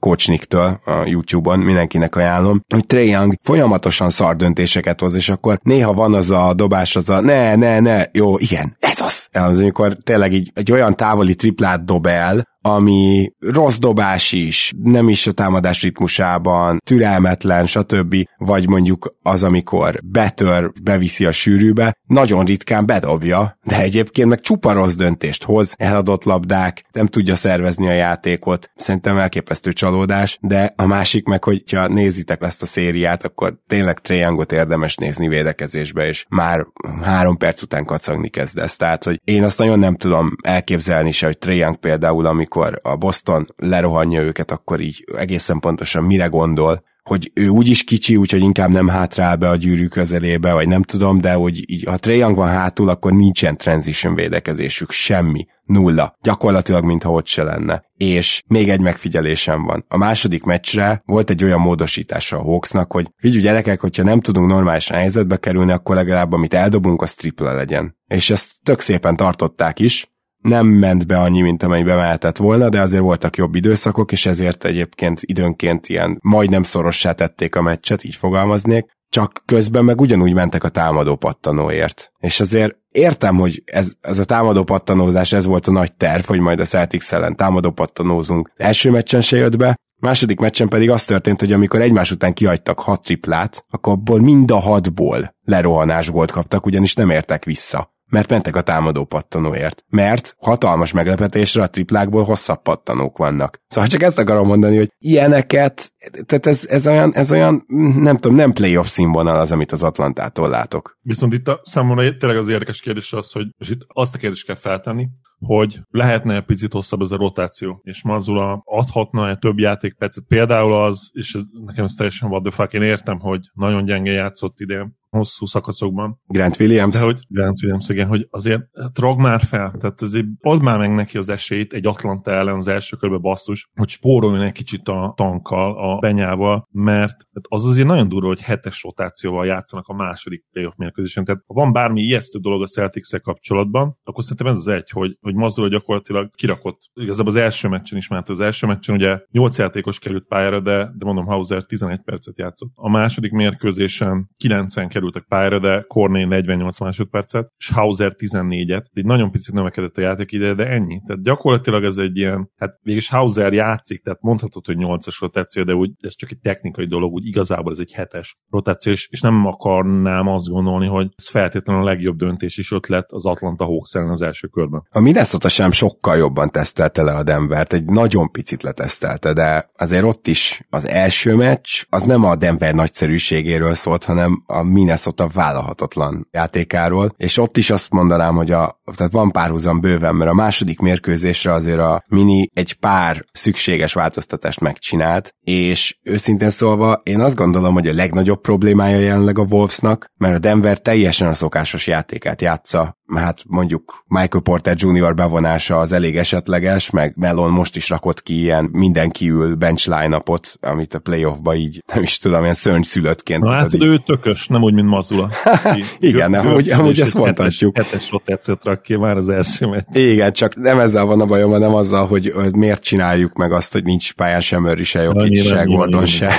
[0.59, 5.93] Kocsniktől a YouTube-on, mindenkinek ajánlom, hogy Trey Young folyamatosan szar döntéseket hoz, és akkor néha
[5.93, 9.29] van az a dobás, az a ne, ne, ne, jó, igen, ez az.
[9.33, 15.09] Az, amikor tényleg így egy olyan távoli triplát dob el, ami rossz dobás is, nem
[15.09, 18.15] is a támadás ritmusában, türelmetlen, stb.
[18.37, 24.73] Vagy mondjuk az, amikor betör, beviszi a sűrűbe, nagyon ritkán bedobja, de egyébként meg csupa
[24.73, 30.87] rossz döntést hoz, eladott labdák, nem tudja szervezni a játékot, szerintem elképesztő csalódás, de a
[30.87, 36.67] másik meg, hogyha nézitek ezt a szériát, akkor tényleg Triangot érdemes nézni védekezésbe, és már
[37.03, 38.77] három perc után kacagni kezdesz.
[38.77, 42.97] Tehát, hogy én azt nagyon nem tudom elképzelni se, hogy Triang például, amikor amikor a
[42.97, 48.71] Boston lerohanja őket, akkor így egészen pontosan mire gondol, hogy ő úgyis kicsi, úgyhogy inkább
[48.71, 52.49] nem hátrál be a gyűrű közelébe, vagy nem tudom, de hogy így, ha Trae van
[52.49, 56.17] hátul, akkor nincsen transition védekezésük, semmi, nulla.
[56.23, 57.85] Gyakorlatilag, mintha ott se lenne.
[57.97, 59.85] És még egy megfigyelésem van.
[59.89, 64.49] A második meccsre volt egy olyan módosítása a Hawksnak, hogy figyelj gyerekek, hogyha nem tudunk
[64.49, 67.97] normális helyzetbe kerülni, akkor legalább amit eldobunk, az tripla legyen.
[68.07, 70.09] És ezt tök szépen tartották is,
[70.43, 74.65] nem ment be annyi, mint amennyi bemehetett volna, de azért voltak jobb időszakok, és ezért
[74.65, 80.65] egyébként időnként ilyen majdnem szorossá tették a meccset, így fogalmaznék, csak közben meg ugyanúgy mentek
[80.65, 82.13] a támadó pattanóért.
[82.19, 86.41] És azért értem, hogy ez, ez a támadó pattanózás, ez volt a nagy terv, hogy
[86.41, 88.53] majd a Celtics ellen támadó pattanózunk.
[88.57, 92.79] Első meccsen se jött be, második meccsen pedig az történt, hogy amikor egymás után kihagytak
[92.79, 98.31] hat triplát, akkor abból mind a hatból lerohanás gólt kaptak, ugyanis nem értek vissza mert
[98.31, 99.85] mentek a támadó pattanóért.
[99.89, 103.61] Mert hatalmas meglepetésre a triplákból hosszabb pattanók vannak.
[103.67, 105.93] Szóval csak ezt akarom mondani, hogy ilyeneket,
[106.27, 107.65] tehát ez, ez, olyan, ez olyan,
[107.97, 110.99] nem tudom, nem playoff színvonal az, amit az Atlantától látok.
[111.01, 114.47] Viszont itt a számomra tényleg az érdekes kérdés az, hogy és itt azt a kérdést
[114.47, 119.59] kell feltenni, hogy lehetne egy picit hosszabb ez a rotáció, és Mazula adhatna egy több
[119.59, 120.25] játékpercet.
[120.29, 124.61] Például az, és nekem ez teljesen what the fuck, én értem, hogy nagyon gyenge játszott
[124.61, 126.21] idén, hosszú szakaszokban.
[126.27, 126.95] Grant Williams.
[126.95, 130.95] De hogy Grant Williams, igen, hogy azért trag már fel, tehát azért add már meg
[130.95, 135.13] neki az esélyt egy Atlanta ellen az első körbe basszus, hogy spóroljon egy kicsit a
[135.17, 137.17] tankkal, a benyával, mert
[137.49, 141.25] az azért nagyon durva, hogy hetes rotációval játszanak a második playoff mérkőzésen.
[141.25, 145.17] Tehát ha van bármi ijesztő dolog a celtics kapcsolatban, akkor szerintem ez az egy, hogy,
[145.21, 149.59] hogy Mazzola gyakorlatilag kirakott, igazából az első meccsen is, mert az első meccsen ugye 8
[149.59, 152.71] játékos került pályára, de, de mondom, Hauser 11 percet játszott.
[152.75, 158.85] A második mérkőzésen 9 kerültek pályára, de Corné 48 másodpercet, és Hauser 14-et.
[158.93, 161.01] Egy nagyon picit növekedett a játék ide, de ennyi.
[161.07, 165.75] Tehát gyakorlatilag ez egy ilyen, hát végig Hauser játszik, tehát mondhatod, hogy 8-as rotáció, de
[165.75, 169.47] úgy ez csak egy technikai dolog, úgy igazából ez egy hetes rotáció, és, és nem
[169.47, 174.11] akarnám azt gondolni, hogy ez feltétlenül a legjobb döntés is ötlet az Atlanta Hawks ellen
[174.11, 174.87] az első körben.
[174.91, 180.05] A Minnesota sem sokkal jobban tesztelte le a Denvert, egy nagyon picit letesztelte, de azért
[180.05, 184.88] ott is az első meccs, az nem a Denver nagyszerűségéről szólt, hanem a Minnesota
[185.33, 190.35] vállalhatatlan játékáról, és ott is azt mondanám, hogy a, tehát van párhuzam bőven, mert a
[190.35, 197.37] második mérkőzésre azért a Mini egy pár szükséges változtatást megcsinált, és őszintén szólva én azt
[197.37, 202.43] gondolom, hogy a legnagyobb problémája jelenleg a Wolvesnak, mert a Denver teljesen a szokásos játékát
[202.43, 205.15] játsza hát mondjuk Michael Porter Jr.
[205.15, 210.23] bevonása az elég esetleges, meg Melon most is rakott ki ilyen mindenki ül bench line
[210.61, 213.43] amit a playoffba így nem is tudom, ilyen szörnyszülöttként.
[213.43, 215.31] Na hát ő tökös, nem úgy, mint Mazula.
[215.99, 217.77] Igen, amúgy, amúgy ezt mondhatjuk.
[217.77, 219.85] Hetes, hetes rotációt rak ki már az első meccs.
[219.93, 223.73] Igen, csak nem ezzel van a bajom, hanem azzal, hogy, hogy miért csináljuk meg azt,
[223.73, 226.33] hogy nincs pályán sem Murray, se Jokic, se Gordon, se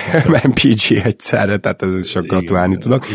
[0.43, 3.05] MPG egyszerre, tehát ez is sok gratulálni tudok.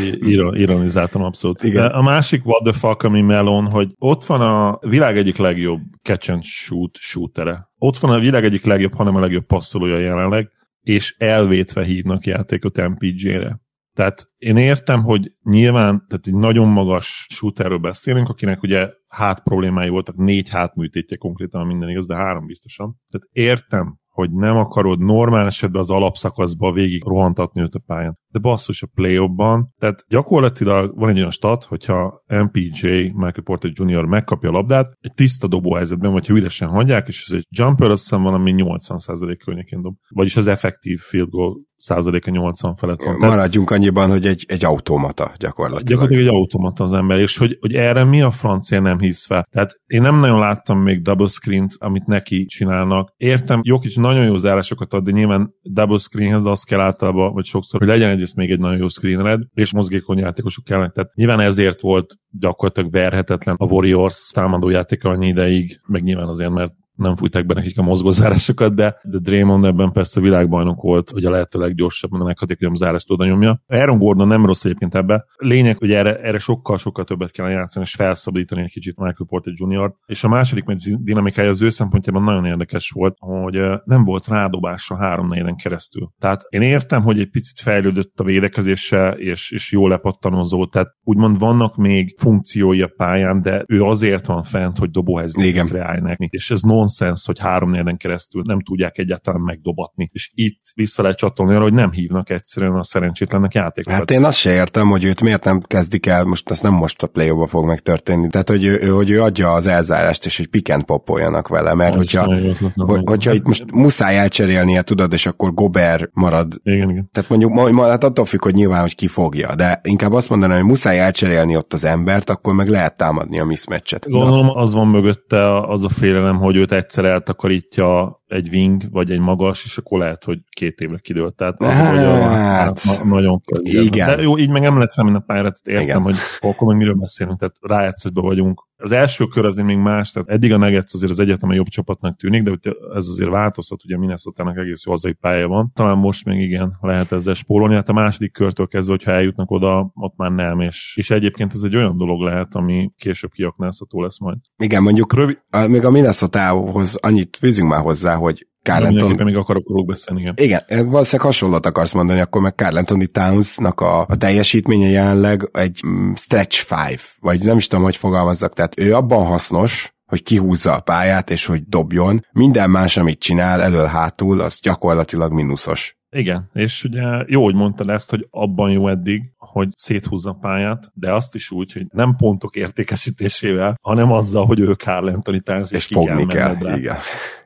[0.52, 1.64] Ironizáltam abszolút.
[1.74, 6.30] A másik what the fuck, ami Melon, hogy ott van a világ egyik legjobb catch
[6.30, 7.68] and shoot shootere.
[7.78, 12.88] Ott van a világ egyik legjobb, hanem a legjobb passzolója jelenleg, és elvétve hívnak játékot
[12.88, 13.62] MPG-re.
[13.92, 19.88] Tehát én értem, hogy nyilván, tehát egy nagyon magas shooterről beszélünk, akinek ugye hát problémái
[19.88, 23.00] voltak, négy hátműtétje konkrétan minden igaz, de három biztosan.
[23.10, 28.18] Tehát értem, hogy nem akarod normál esetben az alapszakaszba végig rohantatni őt a pályán.
[28.34, 33.70] De basszus a play ban tehát gyakorlatilag van egy olyan stat, hogyha MPJ, Michael Porter
[33.74, 34.04] Jr.
[34.04, 38.02] megkapja a labdát, egy tiszta dobóhelyzetben, vagy ha üresen hagyják, és ez egy jumper, azt
[38.02, 39.94] hiszem valami 80% környékén dob.
[40.08, 43.16] Vagyis az effektív field goal százaléka 80 felett van.
[43.18, 45.88] Maradjunk annyiban, hogy egy, egy automata gyakorlatilag.
[45.88, 49.46] Gyakorlatilag egy automata az ember, és hogy, hogy erre mi a francia nem hisz fel.
[49.50, 53.12] Tehát én nem nagyon láttam még double screen amit neki csinálnak.
[53.16, 57.44] Értem, jó kicsi nagyon jó zárásokat ad, de nyilván double screenhez az kell általában, vagy
[57.44, 60.88] sokszor, hogy legyen egyrészt még egy nagyon jó screenred, és mozgékony játékosok kellene.
[60.88, 66.50] Tehát nyilván ezért volt gyakorlatilag verhetetlen a Warriors támadó játéka annyi ideig, meg nyilván azért,
[66.50, 71.24] mert nem fújták be nekik a mozgózárásokat, de, de Draymond ebben persze világbajnok volt, hogy
[71.24, 73.62] a lehető leggyorsabban a leghatékonyabb zárást oda nyomja.
[73.66, 75.24] Aaron Gordon nem rossz egyébként ebbe.
[75.36, 79.52] Lényeg, hogy erre, erre sokkal, sokkal többet kell játszani, és felszabadítani egy kicsit Michael Porter
[79.56, 79.92] Jr.
[80.06, 84.96] És a második meccs dinamikája az ő szempontjában nagyon érdekes volt, hogy nem volt rádobása
[84.96, 86.10] három negyen keresztül.
[86.18, 91.38] Tehát én értem, hogy egy picit fejlődött a védekezése, és, és jó lepattanozó, tehát úgymond
[91.38, 95.32] vannak még funkciói a pályán, de ő azért van fent, hogy dobóhez
[95.68, 100.10] kreálj És ez no nonsens, hogy három négyen keresztül nem tudják egyáltalán megdobatni.
[100.12, 103.98] És itt vissza lehet csatolni arra, hogy nem hívnak egyszerűen a szerencsétlennek játékokat.
[103.98, 107.02] Hát én azt se értem, hogy őt miért nem kezdik el, most ez nem most
[107.02, 110.84] a play fog megtörténni, tehát hogy ő, hogy ő adja az elzárást, és hogy pikent
[110.84, 112.36] popoljanak vele, mert hogyha,
[112.74, 116.52] hogy, hogyha itt most muszáj elcserélnie, tudod, és akkor Gober marad.
[116.62, 117.08] Igen, igen.
[117.12, 120.56] Tehát mondjuk, ma, hát attól függ, hogy nyilván, hogy ki fogja, de inkább azt mondanám,
[120.56, 124.08] hogy muszáj elcserélni ott az embert, akkor meg lehet támadni a mismatchet.
[124.08, 127.88] Gondolom, az van mögötte az a félelem, hogy őt egyszer eltakarítja
[128.34, 131.34] egy wing, vagy egy magas, és akkor lehet, hogy két évre kidőlt.
[131.34, 134.16] Tehát az, hát, hogy a, hát, na, nagyon igen.
[134.16, 136.02] De jó, így meg nem lehet felmenni a pályára, tehát értem, igen.
[136.02, 138.66] hogy akkor meg miről beszélünk, tehát rájátszásban vagyunk.
[138.76, 141.66] Az első kör azért még más, tehát eddig a Nuggets azért az egyetem a jobb
[141.66, 145.70] csapatnak tűnik, de ez azért változhat, ugye minnesota egész jó hazai pálya van.
[145.74, 149.90] Talán most még igen, lehet ezzel spórolni, hát a második körtől kezdve, hogyha eljutnak oda,
[149.94, 154.18] ott már nem, és, és egyébként ez egy olyan dolog lehet, ami később kiaknázható lesz
[154.18, 154.38] majd.
[154.56, 155.38] Igen, mondjuk Rövid...
[155.50, 159.24] a, még a Minnesota-hoz annyit fűzünk már hozzá, hogy Carlenton...
[159.24, 160.34] még akarok róluk beszélni, igen.
[160.36, 162.78] Igen, valószínűleg hasonlót akarsz mondani, akkor meg Carl
[163.12, 168.54] Towns-nak a, a teljesítménye jelenleg egy mm, stretch five, vagy nem is tudom, hogy fogalmazzak,
[168.54, 172.26] tehát ő abban hasznos, hogy kihúzza a pályát, és hogy dobjon.
[172.32, 175.96] Minden más, amit csinál elől-hátul, az gyakorlatilag mínuszos.
[176.10, 180.90] Igen, és ugye jó, hogy mondtad ezt, hogy abban jó eddig, hogy széthúzza a pályát,
[180.94, 185.70] de azt is úgy, hogy nem pontok értékesítésével, hanem azzal, hogy ő Carl Anthony Towns,
[185.70, 186.96] és, és fogni kell, kell igen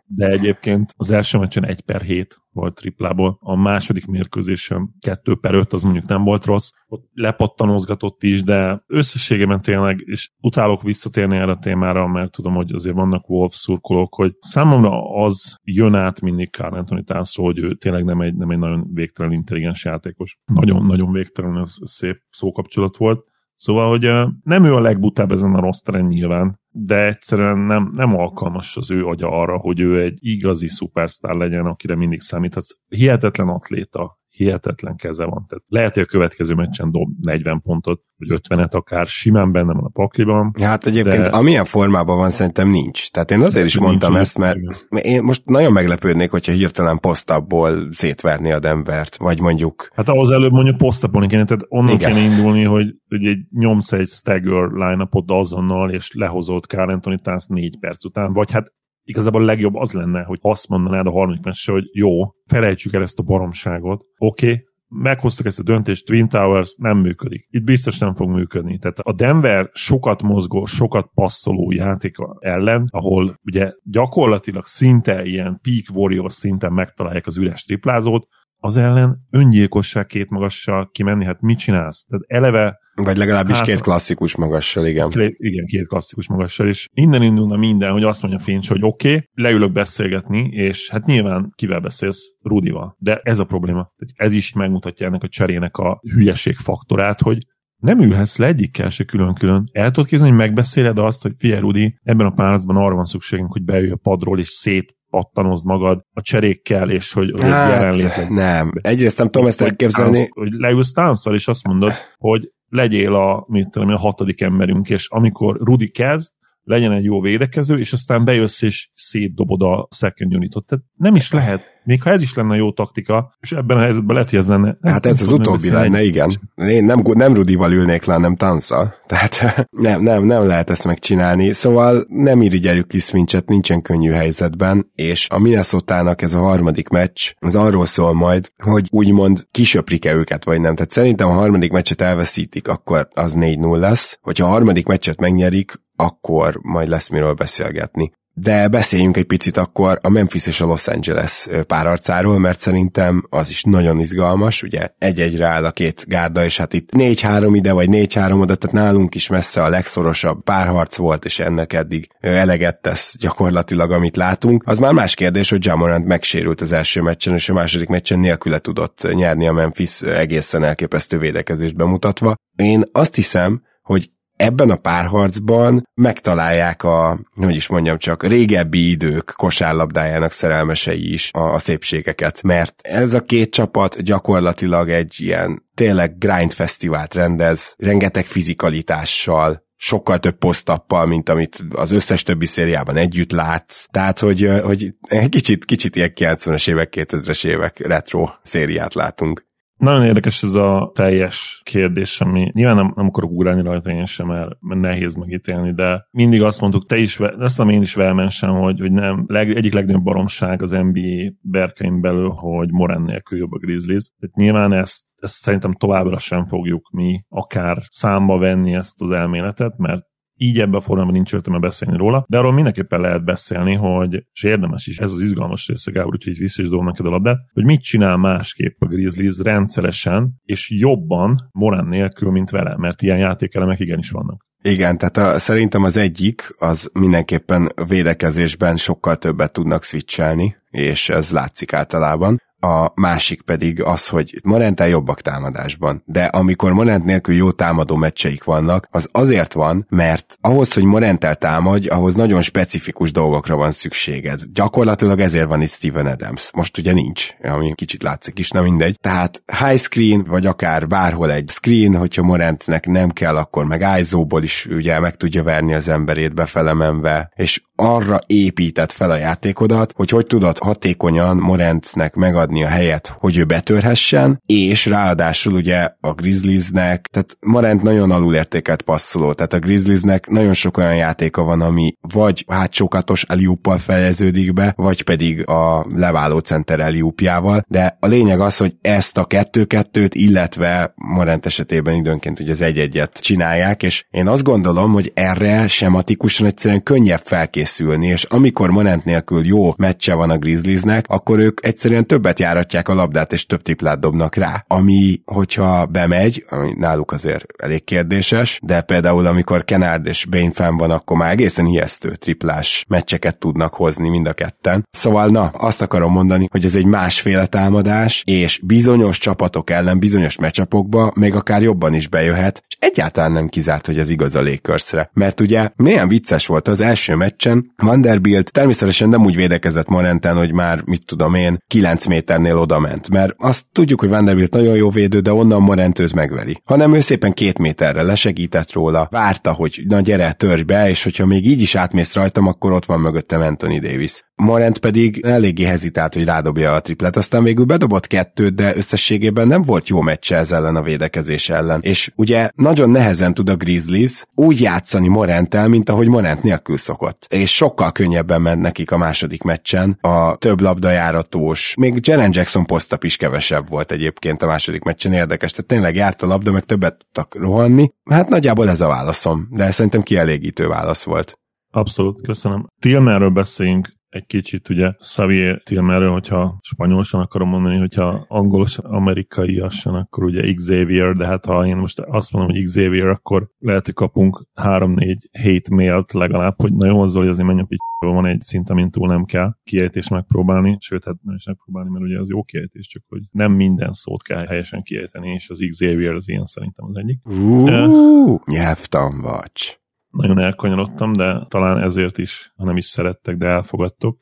[0.09, 5.55] de egyébként az első meccsen 1 per 7 volt triplából, a második mérkőzésem 2 per
[5.55, 11.37] 5, az mondjuk nem volt rossz, ott lepattanozgatott is, de összességében tényleg, és utálok visszatérni
[11.37, 16.21] erre a témára, mert tudom, hogy azért vannak Wolf szurkolók, hogy számomra az jön át
[16.21, 20.39] mindig Carl Anthony Townsról, hogy ő tényleg nem egy, nem egy nagyon végtelen intelligens játékos.
[20.45, 23.27] Nagyon-nagyon végtelen, ez szép szókapcsolat volt.
[23.61, 28.77] Szóval, hogy nem ő a legbutább ezen a rosteren nyilván, de egyszerűen nem, nem alkalmas
[28.77, 32.77] az ő agya arra, hogy ő egy igazi szupersztár legyen, akire mindig számíthatsz.
[32.89, 35.45] Hihetetlen atléta, hihetetlen keze van.
[35.49, 39.85] Tehát lehet, hogy a következő meccsen dob 40 pontot, vagy 50-et akár, simán benne van
[39.85, 40.53] a pakliban.
[40.61, 41.29] Hát egyébként de...
[41.29, 43.11] amilyen formában van, szerintem nincs.
[43.11, 44.59] Tehát én azért is mondtam nincs, ezt, mert
[45.03, 49.89] én most nagyon meglepődnék, hogyha hirtelen posztabból szétverni a Denvert, vagy mondjuk...
[49.95, 52.13] Hát ahhoz előbb mondjuk posztapolni kéne, tehát onnan igen.
[52.13, 57.47] kéne indulni, hogy, hogy egy nyomsz egy stagger line azonnal, és lehozott Carl Anthony Towns
[57.47, 58.73] négy perc után, vagy hát
[59.09, 62.09] igazából a legjobb az lenne, hogy azt mondanád a harmadik meccsre, hogy jó,
[62.47, 67.47] felejtsük el ezt a baromságot, oké, okay, meghoztuk ezt a döntést, Twin Towers nem működik.
[67.51, 68.79] Itt biztos nem fog működni.
[68.79, 75.97] Tehát a Denver sokat mozgó, sokat passzoló játéka ellen, ahol ugye gyakorlatilag szinte ilyen peak
[75.97, 78.27] warrior szinten megtalálják az üres triplázót,
[78.61, 82.05] az ellen öngyilkosság két magassal kimenni, hát mit csinálsz?
[82.09, 85.11] Tehát eleve vagy legalábbis hát, két klasszikus magassal, igen.
[85.37, 89.29] Igen, két klasszikus magassal, és innen indulna minden, hogy azt mondja Finch, hogy oké, okay,
[89.35, 92.21] leülök beszélgetni, és hát nyilván kivel beszélsz?
[92.43, 92.97] Rudival.
[92.99, 93.93] De ez a probléma.
[94.15, 97.39] Ez is megmutatja ennek a cserének a hülyeség faktorát, hogy
[97.77, 99.69] nem ülhetsz le egyikkel se külön-külön.
[99.73, 103.53] El tudod képzelni, hogy megbeszéled azt, hogy figyelj Rudi, ebben a párharcban arra van szükségünk,
[103.53, 108.31] hogy beülj a padról, és szét pattanozd magad a cserékkel, és hogy, hogy hát, jelenlétleg.
[108.31, 110.19] Nem, egyrészt nem tudom ezt elképzelni.
[110.19, 114.91] Hogy, hogy leülsz tánszal, és azt mondod, hogy legyél a, mit tudom, a hatodik emberünk,
[114.91, 116.31] és amikor Rudi kezd,
[116.63, 120.67] legyen egy jó védekező, és aztán bejössz és szétdobod a second unitot.
[120.67, 124.15] Tehát nem is lehet még ha ez is lenne jó taktika, és ebben a helyzetben
[124.15, 124.79] lehet, hogy ez lenne.
[124.83, 126.41] Hát ez az utóbbi lenne, igen.
[126.57, 128.95] Én nem, nem Rudival ülnék le, nem Tanszal.
[129.07, 131.53] Tehát nem, nem, nem lehet ezt megcsinálni.
[131.53, 137.57] Szóval nem irigyeljük Kiszvincset, nincsen könnyű helyzetben, és a minnesota ez a harmadik meccs, az
[137.57, 140.75] arról szól majd, hogy úgymond kisöprik-e őket, vagy nem.
[140.75, 144.19] Tehát szerintem a harmadik meccset elveszítik, akkor az 4-0 lesz.
[144.23, 148.13] Hogyha a harmadik meccset megnyerik, akkor majd lesz miről beszélgetni.
[148.41, 153.51] De beszéljünk egy picit akkor a Memphis és a Los Angeles párarcáról, mert szerintem az
[153.51, 157.89] is nagyon izgalmas, ugye egy-egyre áll a két gárda, és hát itt 4-3 ide, vagy
[157.91, 163.17] 4-3 oda, tehát nálunk is messze a legszorosabb párharc volt, és ennek eddig eleget tesz
[163.19, 164.63] gyakorlatilag, amit látunk.
[164.67, 168.59] Az már más kérdés, hogy Jamorant megsérült az első meccsen, és a második meccsen nélküle
[168.59, 172.35] tudott nyerni a Memphis egészen elképesztő védekezést bemutatva.
[172.57, 179.33] Én azt hiszem, hogy ebben a párharcban megtalálják a, hogy is mondjam csak, régebbi idők
[179.37, 186.19] kosárlabdájának szerelmesei is a, a szépségeket, mert ez a két csapat gyakorlatilag egy ilyen tényleg
[186.19, 193.33] grind fesztivált rendez, rengeteg fizikalitással, sokkal több posztappal, mint amit az összes többi szériában együtt
[193.33, 193.87] látsz.
[193.91, 194.95] Tehát, hogy, hogy
[195.29, 199.47] kicsit, kicsit ilyen 90-es évek, 2000-es évek retro szériát látunk.
[199.79, 204.27] Nagyon érdekes ez a teljes kérdés, ami nyilván nem, nem akarok ugrálni rajta én sem,
[204.27, 208.93] mert, nehéz megítélni, de mindig azt mondtuk, te is, ezt én is velmensen, hogy, hogy
[208.93, 214.13] nem, leg, egyik legnagyobb baromság az NBA berkeim belül, hogy Moren nélkül jobb a Grizzlies.
[214.19, 219.77] Tehát nyilván ezt ezt szerintem továbbra sem fogjuk mi akár számba venni ezt az elméletet,
[219.77, 220.07] mert
[220.39, 224.43] így ebben a formában nincs értelme beszélni róla, de arról mindenképpen lehet beszélni, hogy, és
[224.43, 227.83] érdemes is, ez az izgalmas része, Gábor, úgyhogy vissza is neked a labdát, hogy mit
[227.83, 234.11] csinál másképp a Grizzlies rendszeresen, és jobban Morán nélkül, mint vele, mert ilyen játékelemek igenis
[234.11, 234.47] vannak.
[234.63, 241.33] Igen, tehát a, szerintem az egyik, az mindenképpen védekezésben sokkal többet tudnak switchelni, és ez
[241.33, 247.51] látszik általában a másik pedig az, hogy Morent jobbak támadásban, de amikor Morent nélkül jó
[247.51, 253.57] támadó meccseik vannak, az azért van, mert ahhoz, hogy Morentel támadj, ahhoz nagyon specifikus dolgokra
[253.57, 254.41] van szükséged.
[254.53, 256.51] Gyakorlatilag ezért van itt Steven Adams.
[256.53, 258.99] Most ugye nincs, ami kicsit látszik is, na mindegy.
[259.01, 264.43] Tehát high screen, vagy akár bárhol egy screen, hogyha Morentnek nem kell, akkor meg ISO-ból
[264.43, 270.11] is ugye meg tudja verni az emberét befelemenve, és arra épített fel a játékodat, hogy
[270.11, 272.15] hogy tudod hatékonyan Morentnek
[272.49, 278.83] megadni a helyet, hogy ő betörhessen, és ráadásul ugye a Grizzliesnek, tehát Morent nagyon alulértékelt
[278.83, 284.73] passzoló, tehát a Grizzliesnek nagyon sok olyan játéka van, ami vagy hátsókatos eliuppal fejeződik be,
[284.77, 290.93] vagy pedig a leváló center eliupjával, de a lényeg az, hogy ezt a kettő-kettőt, illetve
[290.95, 296.83] Morent esetében időnként ugye az egy-egyet csinálják, és én azt gondolom, hogy erre sematikusan egyszerűen
[296.83, 302.07] könnyebb felkészülni készülni, és amikor Monent nélkül jó meccse van a Grizzliesnek, akkor ők egyszerűen
[302.07, 304.65] többet járatják a labdát, és több triplát dobnak rá.
[304.67, 310.77] Ami, hogyha bemegy, ami náluk azért elég kérdéses, de például amikor Kenard és Bain fenn
[310.77, 314.87] van, akkor már egészen ijesztő triplás meccseket tudnak hozni mind a ketten.
[314.91, 320.39] Szóval na, azt akarom mondani, hogy ez egy másféle támadás, és bizonyos csapatok ellen, bizonyos
[320.39, 325.11] meccsapokba még akár jobban is bejöhet, és egyáltalán nem kizárt, hogy ez igaz a Lakersre.
[325.13, 330.53] Mert ugye milyen vicces volt az első meccsen, Vanderbilt természetesen nem úgy védekezett Morenten, hogy
[330.53, 334.91] már, mit tudom én, 9 méternél oda ment, mert azt tudjuk, hogy Vanderbilt nagyon jó
[334.91, 336.57] védő, de onnan Morent őt megveri.
[336.65, 341.27] Hanem ő szépen két méterre lesegített róla, várta, hogy na gyere, törj be, és hogyha
[341.27, 344.28] még így is átmész rajtam, akkor ott van mögöttem Anthony Davis.
[344.43, 349.63] Morent pedig eléggé hezitált, hogy rádobja a triplet, aztán végül bedobott kettőt, de összességében nem
[349.63, 351.81] volt jó meccse ez ellen a védekezés ellen.
[351.83, 357.27] És ugye nagyon nehezen tud a Grizzlies úgy játszani Morentel, mint ahogy Morent nélkül szokott.
[357.31, 359.99] És sokkal könnyebben ment nekik a második meccsen.
[360.01, 365.51] A több labdajáratós, még Jaren Jackson posztap is kevesebb volt egyébként a második meccsen érdekes.
[365.51, 367.91] Tehát tényleg járt a labda, meg többet tudtak rohanni.
[368.11, 371.39] Hát nagyjából ez a válaszom, de szerintem kielégítő válasz volt.
[371.71, 372.67] Abszolút, köszönöm.
[372.81, 380.25] Tilmerről beszéljünk egy kicsit ugye Xavier Tilmerről, hogyha spanyolosan akarom mondani, hogyha angolos amerikaiasan, akkor
[380.25, 384.47] ugye Xavier, de hát ha én most azt mondom, hogy Xavier, akkor lehet, hogy kapunk
[384.63, 388.71] 3-4 hate mailt legalább, hogy na jó, azzal, hogy azért menj egy van egy szint,
[388.71, 392.43] amin túl nem kell kiejtés megpróbálni, sőt, hát nem is megpróbálni, mert ugye az jó
[392.43, 396.87] kiejtés, csak hogy nem minden szót kell helyesen kiejteni, és az Xavier az ilyen szerintem
[396.87, 397.21] az egyik.
[397.25, 399.79] Uh, nyelvtan vagy
[400.11, 404.19] nagyon elkanyarodtam, de talán ezért is, ha nem is szerettek, de elfogadtok.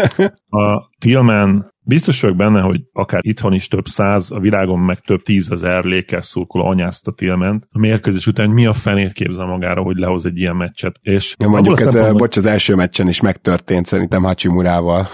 [0.62, 5.22] A Tillman biztos vagyok benne, hogy akár itthon is több száz, a világon meg több
[5.22, 7.66] tízezer Lakers szurkoló anyázta Tillment.
[7.70, 10.96] A mérkőzés után mi a fenét képzel magára, hogy lehoz egy ilyen meccset.
[11.00, 15.06] És ja, mondjuk ez, a, bocs, az első meccsen is megtörtént szerintem Hachimurával.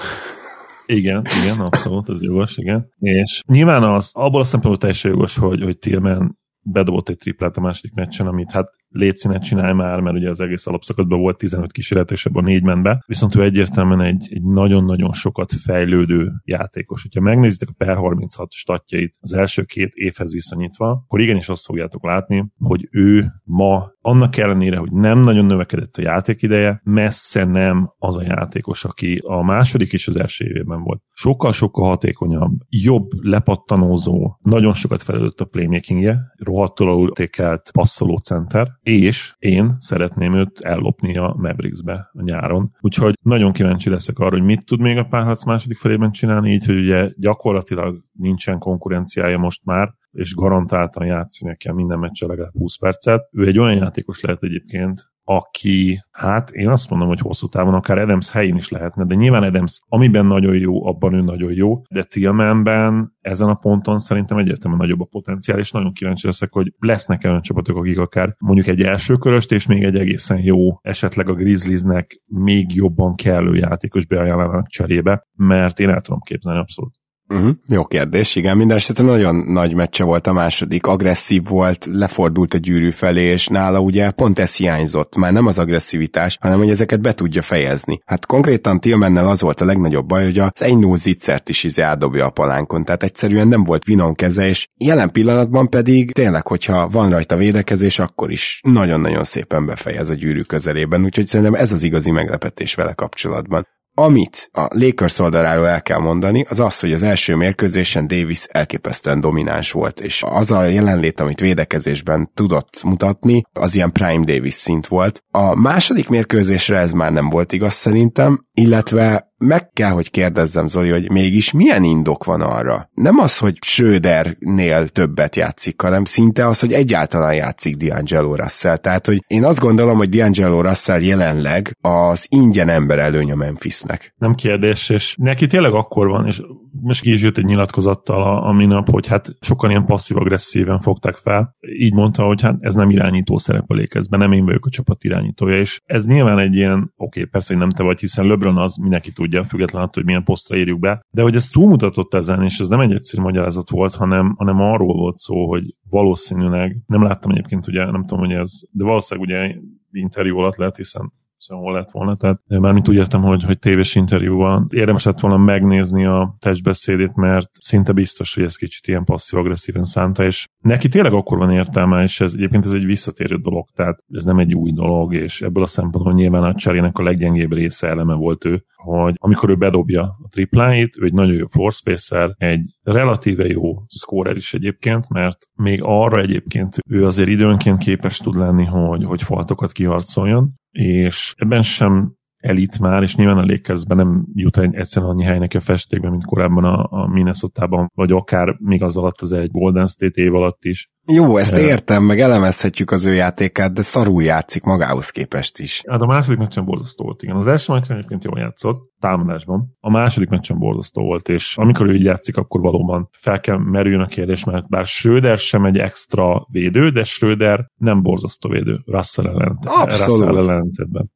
[0.87, 2.89] Igen, igen, abszolút, ez jogos, igen.
[2.99, 7.61] És nyilván az, abból a szempontból teljesen jogos, hogy, hogy Tillman bedobott egy triplát a
[7.61, 12.11] második meccsen, amit hát létszínet csinálj már, mert ugye az egész alapszakadban volt 15 kísérlet,
[12.11, 13.05] és ebben négy ment be.
[13.07, 17.07] Viszont ő egyértelműen egy, egy nagyon-nagyon sokat fejlődő játékos.
[17.15, 22.05] Ha megnézitek a per 36 statjait az első két évhez viszonyítva, akkor igenis azt fogjátok
[22.05, 28.17] látni, hogy ő ma annak ellenére, hogy nem nagyon növekedett a játékideje, messze nem az
[28.17, 31.03] a játékos, aki a második és az első évében volt.
[31.13, 39.75] Sokkal-sokkal hatékonyabb, jobb, lepattanózó, nagyon sokat felelőtt a playmakingje, rohadtul alultékelt passzoló center, és én
[39.79, 42.77] szeretném őt ellopni a Mavericksbe a nyáron.
[42.81, 46.67] Úgyhogy nagyon kíváncsi leszek arra, hogy mit tud még a párharc második felében csinálni, így,
[46.67, 52.79] hogy ugye gyakorlatilag nincsen konkurenciája most már, és garantáltan játszni kell minden meccsen legalább 20
[52.79, 53.29] percet.
[53.33, 57.99] Ő egy olyan játékos lehet egyébként, aki, hát én azt mondom, hogy hosszú távon akár
[57.99, 62.03] Adams helyén is lehetne, de nyilván Adams, amiben nagyon jó, abban ő nagyon jó, de
[62.03, 67.25] Tillmanben ezen a ponton szerintem egyértelműen nagyobb a potenciál, és nagyon kíváncsi leszek, hogy lesznek
[67.25, 71.35] olyan csapatok, akik akár mondjuk egy első köröst, és még egy egészen jó, esetleg a
[71.35, 77.02] Grizzliesnek még jobban kellő játékos beajánlanak cserébe, mert én el tudom képzelni abszolút.
[77.33, 77.51] Uh-huh.
[77.69, 82.59] Jó kérdés, igen, minden esetben nagyon nagy meccse volt a második, agresszív volt, lefordult a
[82.59, 87.01] gyűrű felé, és nála ugye pont ez hiányzott, már nem az agresszivitás, hanem hogy ezeket
[87.01, 88.01] be tudja fejezni.
[88.05, 92.27] Hát konkrétan Tillmannel az volt a legnagyobb baj, hogy az egy zicsert is izé átdobja
[92.27, 97.11] a palánkon, tehát egyszerűen nem volt vinon keze, és jelen pillanatban pedig tényleg, hogyha van
[97.11, 102.11] rajta védekezés, akkor is nagyon-nagyon szépen befejez a gyűrű közelében, úgyhogy szerintem ez az igazi
[102.11, 103.67] meglepetés vele kapcsolatban.
[104.03, 109.21] Amit a Lakers oldaláról el kell mondani, az az, hogy az első mérkőzésen Davis elképesztően
[109.21, 114.87] domináns volt, és az a jelenlét, amit védekezésben tudott mutatni, az ilyen Prime Davis szint
[114.87, 115.23] volt.
[115.31, 120.91] A második mérkőzésre ez már nem volt igaz szerintem, illetve meg kell, hogy kérdezzem, Zoli,
[120.91, 122.89] hogy mégis milyen indok van arra?
[122.95, 128.77] Nem az, hogy Schrödernél többet játszik, hanem szinte az, hogy egyáltalán játszik D'Angelo Russell.
[128.77, 134.15] Tehát, hogy én azt gondolom, hogy D'Angelo Russell jelenleg az ingyen ember előny a Memphisnek.
[134.17, 136.41] Nem kérdés, és neki tényleg akkor van, és
[136.83, 141.15] most ki is jött egy nyilatkozattal a, a minap, hogy hát sokan ilyen passzív-agresszíven fogták
[141.15, 141.57] fel.
[141.79, 145.05] Így mondta, hogy hát ez nem irányító szerep a lékezben, nem én vagyok a csapat
[145.05, 148.57] irányítója, és ez nyilván egy ilyen, oké, okay, persze, hogy nem te vagy, hiszen LeBron
[148.57, 152.43] az mindenki tudja, függetlenül attól, hogy milyen posztra írjuk be, de hogy ez túlmutatott ezen,
[152.43, 157.03] és ez nem egy egyszerű magyarázat volt, hanem, hanem arról volt szó, hogy valószínűleg, nem
[157.03, 159.55] láttam egyébként, ugye, nem tudom, hogy ez, de valószínűleg ugye
[159.93, 161.13] interjú alatt lehet, hiszen
[161.43, 162.17] szóval lett volna.
[162.17, 167.49] Tehát mármint úgy értem, hogy, hogy tévés interjúban érdemes lett volna megnézni a testbeszédét, mert
[167.61, 172.21] szinte biztos, hogy ez kicsit ilyen passzív-agresszíven szánta, és neki tényleg akkor van értelme, és
[172.21, 175.67] ez egyébként ez egy visszatérő dolog, tehát ez nem egy új dolog, és ebből a
[175.67, 180.29] szempontból nyilván a cserének a leggyengébb része eleme volt ő, hogy amikor ő bedobja a
[180.29, 185.81] tripláit, ő egy nagyon jó floor spacer, egy relatíve jó scorer is egyébként, mert még
[185.83, 192.13] arra egyébként ő azért időnként képes tud lenni, hogy, hogy faltokat kiharcoljon, és ebben sem
[192.43, 196.25] elit már, és nyilván a Lakersben nem jut egyszerűen annyi hely neki a festékben, mint
[196.25, 200.65] korábban a, a Minnesota-ban, vagy akár még az alatt az egy Golden State év alatt
[200.65, 200.91] is.
[201.07, 205.83] Jó, ezt értem, meg elemezhetjük az ő játékát, de szarul játszik magához képest is.
[205.89, 207.37] Hát a második meccsen borzasztó volt, igen.
[207.37, 209.77] Az első meccsen egyébként jól játszott, támadásban.
[209.81, 214.01] A második meccsen borzasztó volt, és amikor ő így játszik, akkor valóban fel kell merüljön
[214.01, 218.81] a kérdés, mert bár Schröder sem egy extra védő, de Schröder nem borzasztó védő.
[218.85, 219.65] Russell ellent.
[219.65, 220.27] Abszolút.
[220.27, 221.11] Russell ellentétben.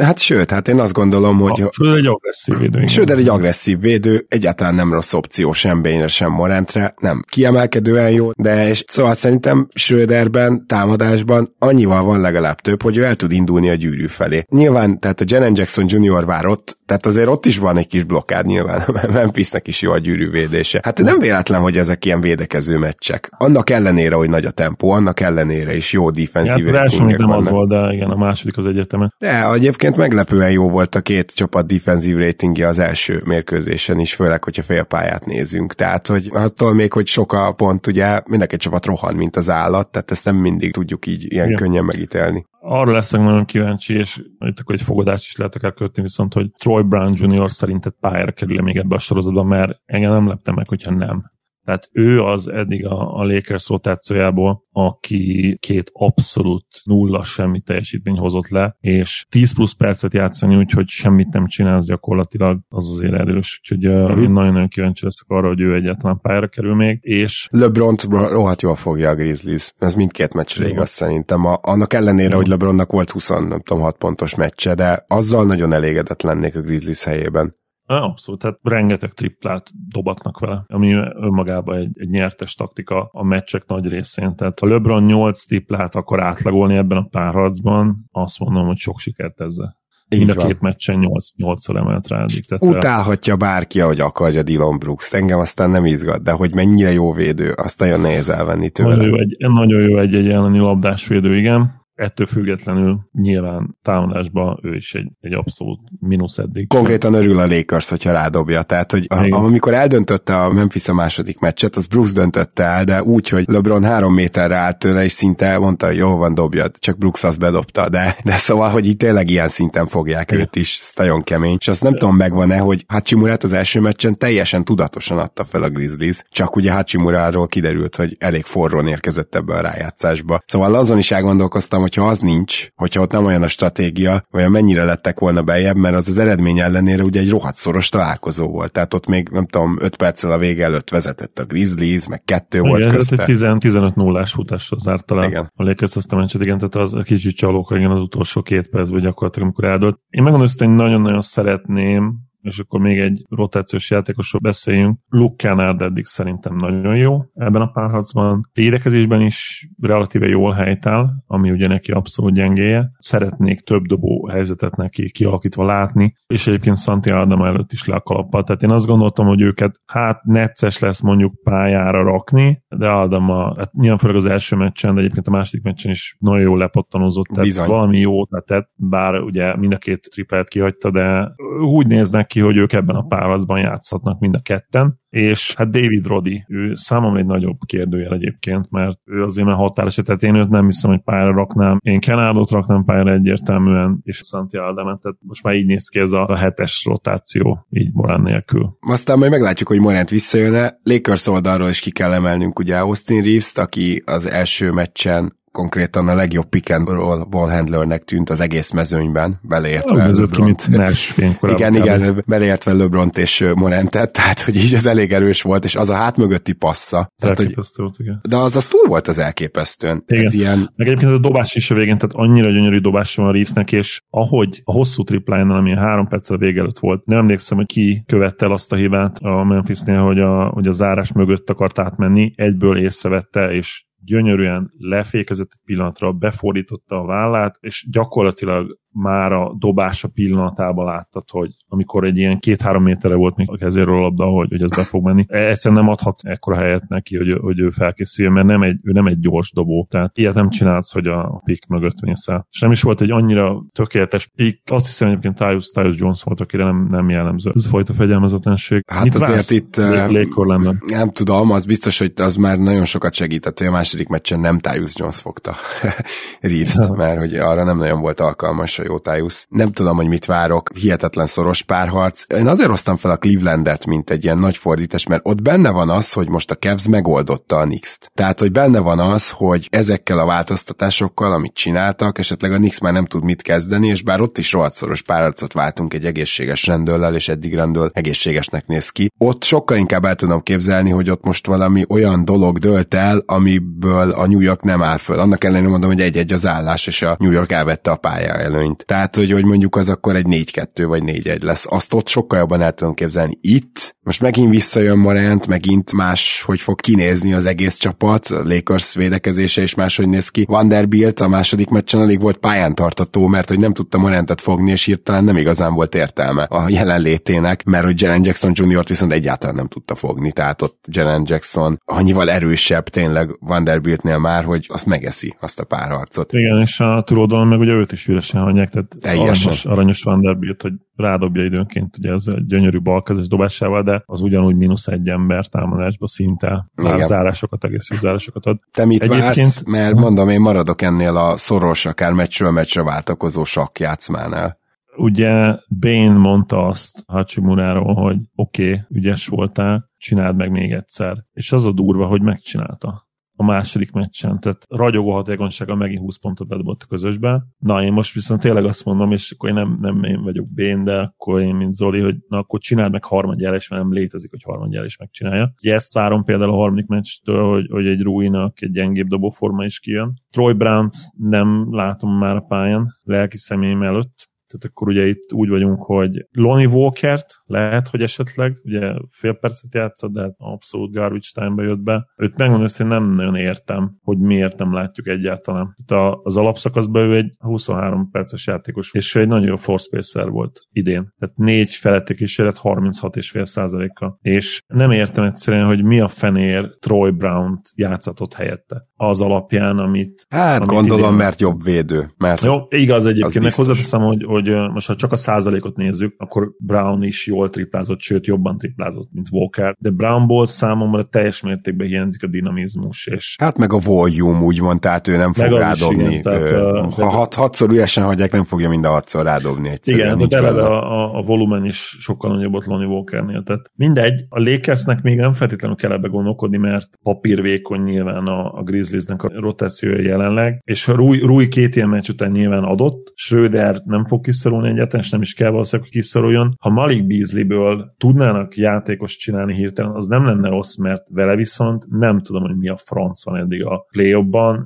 [0.00, 1.62] Hát sőt, hát én azt gondolom, hogy...
[1.62, 2.86] A, Schröder egy agresszív védő.
[2.86, 8.30] Schröder egy agresszív védő, egyáltalán nem rossz opció sem Bényre, sem Morentre, nem kiemelkedően jó,
[8.36, 13.70] de és szóval szerintem Schröderben, támadásban annyival van legalább több, hogy ő el tud indulni
[13.70, 14.44] a gyűrű felé.
[14.48, 16.24] Nyilván, tehát a Jenen Jackson Jr.
[16.24, 18.82] vár ott, tehát azért ott is van egy kis blokkád nyilván,
[19.12, 20.80] Memphisnek is jó a gyűrűvédése.
[20.82, 23.30] Hát nem véletlen, hogy ezek ilyen védekező meccsek.
[23.36, 27.30] Annak ellenére, hogy nagy a tempó, annak ellenére is jó defensív hát az első nem
[27.30, 29.14] az volt, de igen, a második az egyetemen.
[29.18, 34.44] De egyébként meglepően jó volt a két csapat defensív ratingje az első mérkőzésen is, főleg,
[34.44, 35.74] hogyha félpályát nézünk.
[35.74, 39.90] Tehát, hogy attól még, hogy sok a pont, ugye mindenki csapat rohan, mint az állat,
[39.90, 41.58] tehát ezt nem mindig tudjuk így ilyen Igen.
[41.58, 42.46] könnyen megítélni.
[42.60, 46.50] Arra leszek nagyon kíváncsi, és itt akkor egy fogadást is lehet akár kötni, viszont, hogy
[46.58, 47.50] Troy Brown Jr.
[47.50, 51.31] szerinted pályára kerül még ebbe a sorozatba, mert engem nem lepte meg, hogyha nem.
[51.64, 58.48] Tehát ő az eddig a, a Lakers rotációjából, aki két abszolút nulla semmi teljesítmény hozott
[58.48, 63.60] le, és 10 plusz percet játszani úgy, hogy semmit nem csinálsz gyakorlatilag, az azért erős.
[63.62, 64.22] Úgyhogy uh-huh.
[64.22, 67.48] én nagyon-nagyon kíváncsi leszek arra, hogy ő egyáltalán pályára kerül még, és...
[67.50, 69.72] LeBron rohadt jól fogja a Grizzlies.
[69.78, 71.46] Ez mindkét meccsre igaz szerintem.
[71.46, 72.36] A, annak ellenére, Jó.
[72.36, 76.60] hogy LeBronnak volt 20, nem tudom, 6 pontos meccse, de azzal nagyon elégedett lennék a
[76.60, 77.60] Grizzlies helyében.
[77.96, 83.86] Abszolút, tehát rengeteg triplát dobatnak vele, ami önmagában egy, egy nyertes taktika a meccsek nagy
[83.86, 84.36] részén.
[84.36, 89.40] Tehát ha LeBron 8 triplát akar átlagolni ebben a párharcban, azt mondom, hogy sok sikert
[89.40, 89.80] ezzel.
[90.08, 90.46] Így Mind a van.
[90.46, 92.24] két meccsen 8, 8-szor emelt rá.
[92.48, 95.12] Tehát Utálhatja bárki, ahogy akarja Dylan Brooks.
[95.12, 98.96] Engem aztán nem izgat, de hogy mennyire jó védő, azt nagyon nehéz elvenni tőle.
[98.96, 104.74] Nagyon jó egy, nagyon jó egy, egy elleni labdásvédő, igen ettől függetlenül nyilván támadásban ő
[104.74, 106.68] is egy, egy abszolút mínusz eddig.
[106.68, 108.62] Konkrétan örül a Lakers, hogyha rádobja.
[108.62, 113.02] Tehát, hogy a, amikor eldöntötte a Memphis a második meccset, az Brooks döntötte el, de
[113.02, 116.98] úgy, hogy LeBron három méterre állt tőle, és szinte mondta, hogy jó van, dobjad, csak
[116.98, 120.42] Brooks azt bedobta, de, de szóval, hogy itt tényleg ilyen szinten fogják Igen.
[120.42, 121.56] őt is, ez nagyon kemény.
[121.58, 125.68] És azt nem tudom, megvan-e, hogy Hachimurát az első meccsen teljesen tudatosan adta fel a
[125.68, 130.42] Grizzlies, csak ugye Hachimuráról kiderült, hogy elég forrón érkezett ebbe a rájátszásba.
[130.46, 134.48] Szóval azon is elgondolkoztam, hogy hogyha az nincs, hogyha ott nem olyan a stratégia, vagy
[134.48, 138.72] mennyire lettek volna bejebb, mert az az eredmény ellenére ugye egy rohadt szoros találkozó volt.
[138.72, 142.58] Tehát ott még, nem tudom, 5 perccel a vége előtt vezetett a Grizzlies, meg kettő
[142.58, 143.24] igen, volt közte.
[143.24, 145.50] 15 0 futásra zárt talán igen.
[145.54, 148.68] a Lakers azt a meccset, igen, tehát az a kicsit csalók, igen, az utolsó két
[148.68, 149.98] percben gyakorlatilag, amikor eldőlt.
[150.08, 154.98] Én megmondom, hogy nagyon-nagyon szeretném, és akkor még egy rotációs játékosról beszéljünk.
[155.08, 158.40] Luke Kennard eddig szerintem nagyon jó ebben a párharcban.
[158.52, 162.90] Védekezésben is relatíve jól helytáll, ami ugye neki abszolút gyengéje.
[162.98, 168.00] Szeretnék több dobó helyzetet neki kialakítva látni, és egyébként Santi Adama előtt is le a
[168.00, 168.44] kalappal.
[168.44, 173.72] Tehát én azt gondoltam, hogy őket hát necces lesz mondjuk pályára rakni, de Adama, hát
[173.72, 177.44] nyilván főleg az első meccsen, de egyébként a második meccsen is nagyon jól lepottanozott, tehát
[177.44, 177.68] Bizony.
[177.68, 182.56] valami jó tett, bár ugye mind a két triplet kihagyta, de úgy néznek ki, hogy
[182.56, 187.26] ők ebben a párharcban játszhatnak mind a ketten, és hát David Rodi, ő számomra egy
[187.26, 191.34] nagyobb kérdőjel egyébként, mert ő azért már határos, tehát én őt nem hiszem, hogy pályára
[191.34, 191.78] raknám.
[191.82, 196.12] Én Kenádot raknám pályára egyértelműen, és Santi Aldemet, tehát most már így néz ki ez
[196.12, 198.76] a, a hetes rotáció, így Morán nélkül.
[198.80, 200.80] Aztán majd meglátjuk, hogy Morant visszajön-e.
[200.82, 206.14] Lakers oldalról is ki kell emelnünk ugye Austin Reeves-t, aki az első meccsen konkrétan a
[206.14, 212.22] legjobb pick and roll ball handlernek tűnt az egész mezőnyben, beleértve oh, Nash Igen, igen,
[212.26, 216.16] beleértve LeBront és Morentet, tehát hogy így ez elég erős volt, és az a hát
[216.16, 217.12] mögötti passza.
[217.16, 218.20] Tehát, hogy, volt, igen.
[218.28, 220.04] De az az túl volt az elképesztően.
[220.06, 220.24] Igen.
[220.24, 220.72] Ez ilyen...
[220.76, 224.00] Meg egyébként a dobás is a végén, tehát annyira gyönyörű dobás van a Reevesnek, és
[224.10, 228.02] ahogy a hosszú tripline ami a három perccel vége előtt volt, nem emlékszem, hogy ki
[228.06, 232.32] követte el azt a hibát a Memphisnél, hogy a, hogy a zárás mögött akart átmenni,
[232.36, 240.08] egyből észrevette, és gyönyörűen lefékezett egy pillanatra, befordította a vállát, és gyakorlatilag már a dobása
[240.08, 244.48] pillanatában láttad, hogy amikor egy ilyen két-három méterre volt még a kezéről a labda, hogy,
[244.50, 245.24] hogy ez be fog menni.
[245.28, 248.92] E, egyszerűen nem adhatsz ekkora helyet neki, hogy, hogy ő felkészüljön, mert nem egy, ő
[248.92, 249.86] nem egy gyors dobó.
[249.90, 252.46] Tehát ilyet nem csinálsz, hogy a pick mögött mész el.
[252.50, 254.60] És nem is volt egy annyira tökéletes pick.
[254.70, 257.50] Azt hiszem egyébként Tyus, Tyus Jones volt, akire nem, nem jellemző.
[257.54, 258.82] Ez fajta fegyelmezetlenség.
[258.86, 263.58] Hát Mit azért itt uh, nem tudom, az biztos, hogy az már nagyon sokat segített,
[263.58, 265.54] hogy a második meccsen nem Tyus Jones fogta
[266.40, 269.46] Reeves-t, mert hogy arra nem nagyon volt alkalmas a Jótájusz.
[269.48, 272.24] Nem tudom, hogy mit várok, hihetetlen szoros párharc.
[272.34, 275.90] Én azért hoztam fel a Clevelandet, mint egy ilyen nagy fordítás, mert ott benne van
[275.90, 278.10] az, hogy most a Cavs megoldotta a Knicks-t.
[278.14, 282.92] Tehát, hogy benne van az, hogy ezekkel a változtatásokkal, amit csináltak, esetleg a Knicks már
[282.92, 287.14] nem tud mit kezdeni, és bár ott is rohadt szoros párharcot váltunk egy egészséges rendőrrel,
[287.14, 289.10] és eddig rendőr egészségesnek néz ki.
[289.18, 294.10] Ott sokkal inkább el tudom képzelni, hogy ott most valami olyan dolog dölt el, amiből
[294.10, 295.18] a New York nem áll föl.
[295.18, 298.71] Annak ellenére mondom, hogy egy-egy az állás, és a New York elvette a pálya előnyt.
[298.76, 301.66] Tehát, hogy, hogy mondjuk az akkor egy 4-2 vagy 4-1 lesz.
[301.68, 303.38] Azt ott sokkal jobban el tudom képzelni.
[303.40, 308.94] Itt most megint visszajön Morant, megint más, hogy fog kinézni az egész csapat, a Lakers
[308.94, 310.44] védekezése is máshogy néz ki.
[310.48, 314.84] Vanderbilt a második meccsen alig volt pályán tartató, mert hogy nem tudta Morantet fogni, és
[314.84, 318.84] hirtelen nem igazán volt értelme a jelenlétének, mert hogy Jalen Jackson Jr.
[318.88, 324.66] viszont egyáltalán nem tudta fogni, tehát ott Jalen Jackson annyival erősebb tényleg Vanderbiltnél már, hogy
[324.68, 326.32] azt megeszi, azt a párharcot.
[326.32, 330.72] Igen, és a túloldalon meg ugye őt is üresen hagyják, tehát aranyos, aranyos Vanderbilt, hogy
[331.02, 336.06] rádobja időnként ugye ez egy gyönyörű balkezes dobásával, de az ugyanúgy mínusz egy ember támadásba
[336.06, 338.58] szinte zárásokat, egész zárásokat ad.
[338.72, 339.36] Te mit Egyébként...
[339.36, 339.62] vársz?
[339.66, 344.60] Mert mondom, én maradok ennél a szoros, akár meccsről meccsre váltakozó sakk játszmánál.
[344.96, 351.16] Ugye Bane mondta azt Hachimuráról, hogy oké, okay, ügyes voltál, csináld meg még egyszer.
[351.32, 353.10] És az a durva, hogy megcsinálta
[353.42, 357.42] a második meccsen, tehát ragyogó hatékonysága megint 20 pontot bedobott a közösbe.
[357.58, 360.84] Na, én most viszont tényleg azt mondom, és akkor én nem, nem én vagyok Bén,
[360.84, 364.42] de akkor én, mint Zoli, hogy na akkor csináld meg harmadjára, és nem létezik, hogy
[364.42, 365.52] harmadjára is megcsinálja.
[365.62, 369.80] Ugye ezt várom például a harmadik meccstől, hogy, hogy egy Ruinak egy gyengébb dobóforma is
[369.80, 370.12] kijön.
[370.30, 375.48] Troy Brown nem látom már a pályán, lelki személyem előtt, Tehát akkor ugye itt úgy
[375.48, 381.28] vagyunk, hogy Lonnie Walkert lehet, hogy esetleg, ugye fél percet játszott, de hát abszolút garbage
[381.34, 382.06] time jött be.
[382.16, 385.74] Őt megmondom, hogy nem nagyon értem, hogy miért nem látjuk egyáltalán.
[385.86, 390.60] Tehát az alapszakaszban ő egy 23 perces játékos, és ő egy nagyon jó force volt
[390.72, 391.14] idén.
[391.18, 394.18] Tehát négy feletti kísérlet 36,5 százaléka.
[394.20, 398.86] És nem értem egyszerűen, hogy mi a fenér Troy Brown-t játszatott helyette.
[398.96, 400.26] Az alapján, amit...
[400.28, 401.16] Hát amit gondolom, idén...
[401.16, 402.10] mert jobb védő.
[402.16, 407.02] Mert jó, igaz egyébként, hozzáteszem, hogy, hogy most ha csak a százalékot nézzük, akkor Brown
[407.02, 412.26] is jól triplázott, sőt jobban triplázott, mint Walker, de Brownból számomra teljes mértékben hiányzik a
[412.26, 416.04] dinamizmus, és Hát meg a volume úgymond, tehát ő nem fog rádobni.
[416.04, 420.06] igen, tehát, Ö, ha hat, hatszor üresen hagyják, nem fogja mind a hatszor rádobni egyszerűen.
[420.06, 423.42] Igen, nincs eleve a, a, volumen is sokkal nagyobb ott Lonnie Walkernél.
[423.42, 428.62] Tehát mindegy, a Lakersnek még nem feltétlenül kell ebbe gondolkodni, mert papírvékony nyilván a, a
[428.62, 433.80] Grizzliesnek a rotációja jelenleg, és ha Rui, Rui két ilyen meccs után nyilván adott, Schröder
[433.84, 436.54] nem fog kiszorulni egyáltalán, és nem is kell valószínűleg, hogy kiszoruljon.
[436.60, 442.20] Ha Malik Beasley-ből tudnának játékos csinálni hirtelen, az nem lenne rossz, mert vele viszont nem
[442.20, 444.14] tudom, hogy mi a franc van eddig a play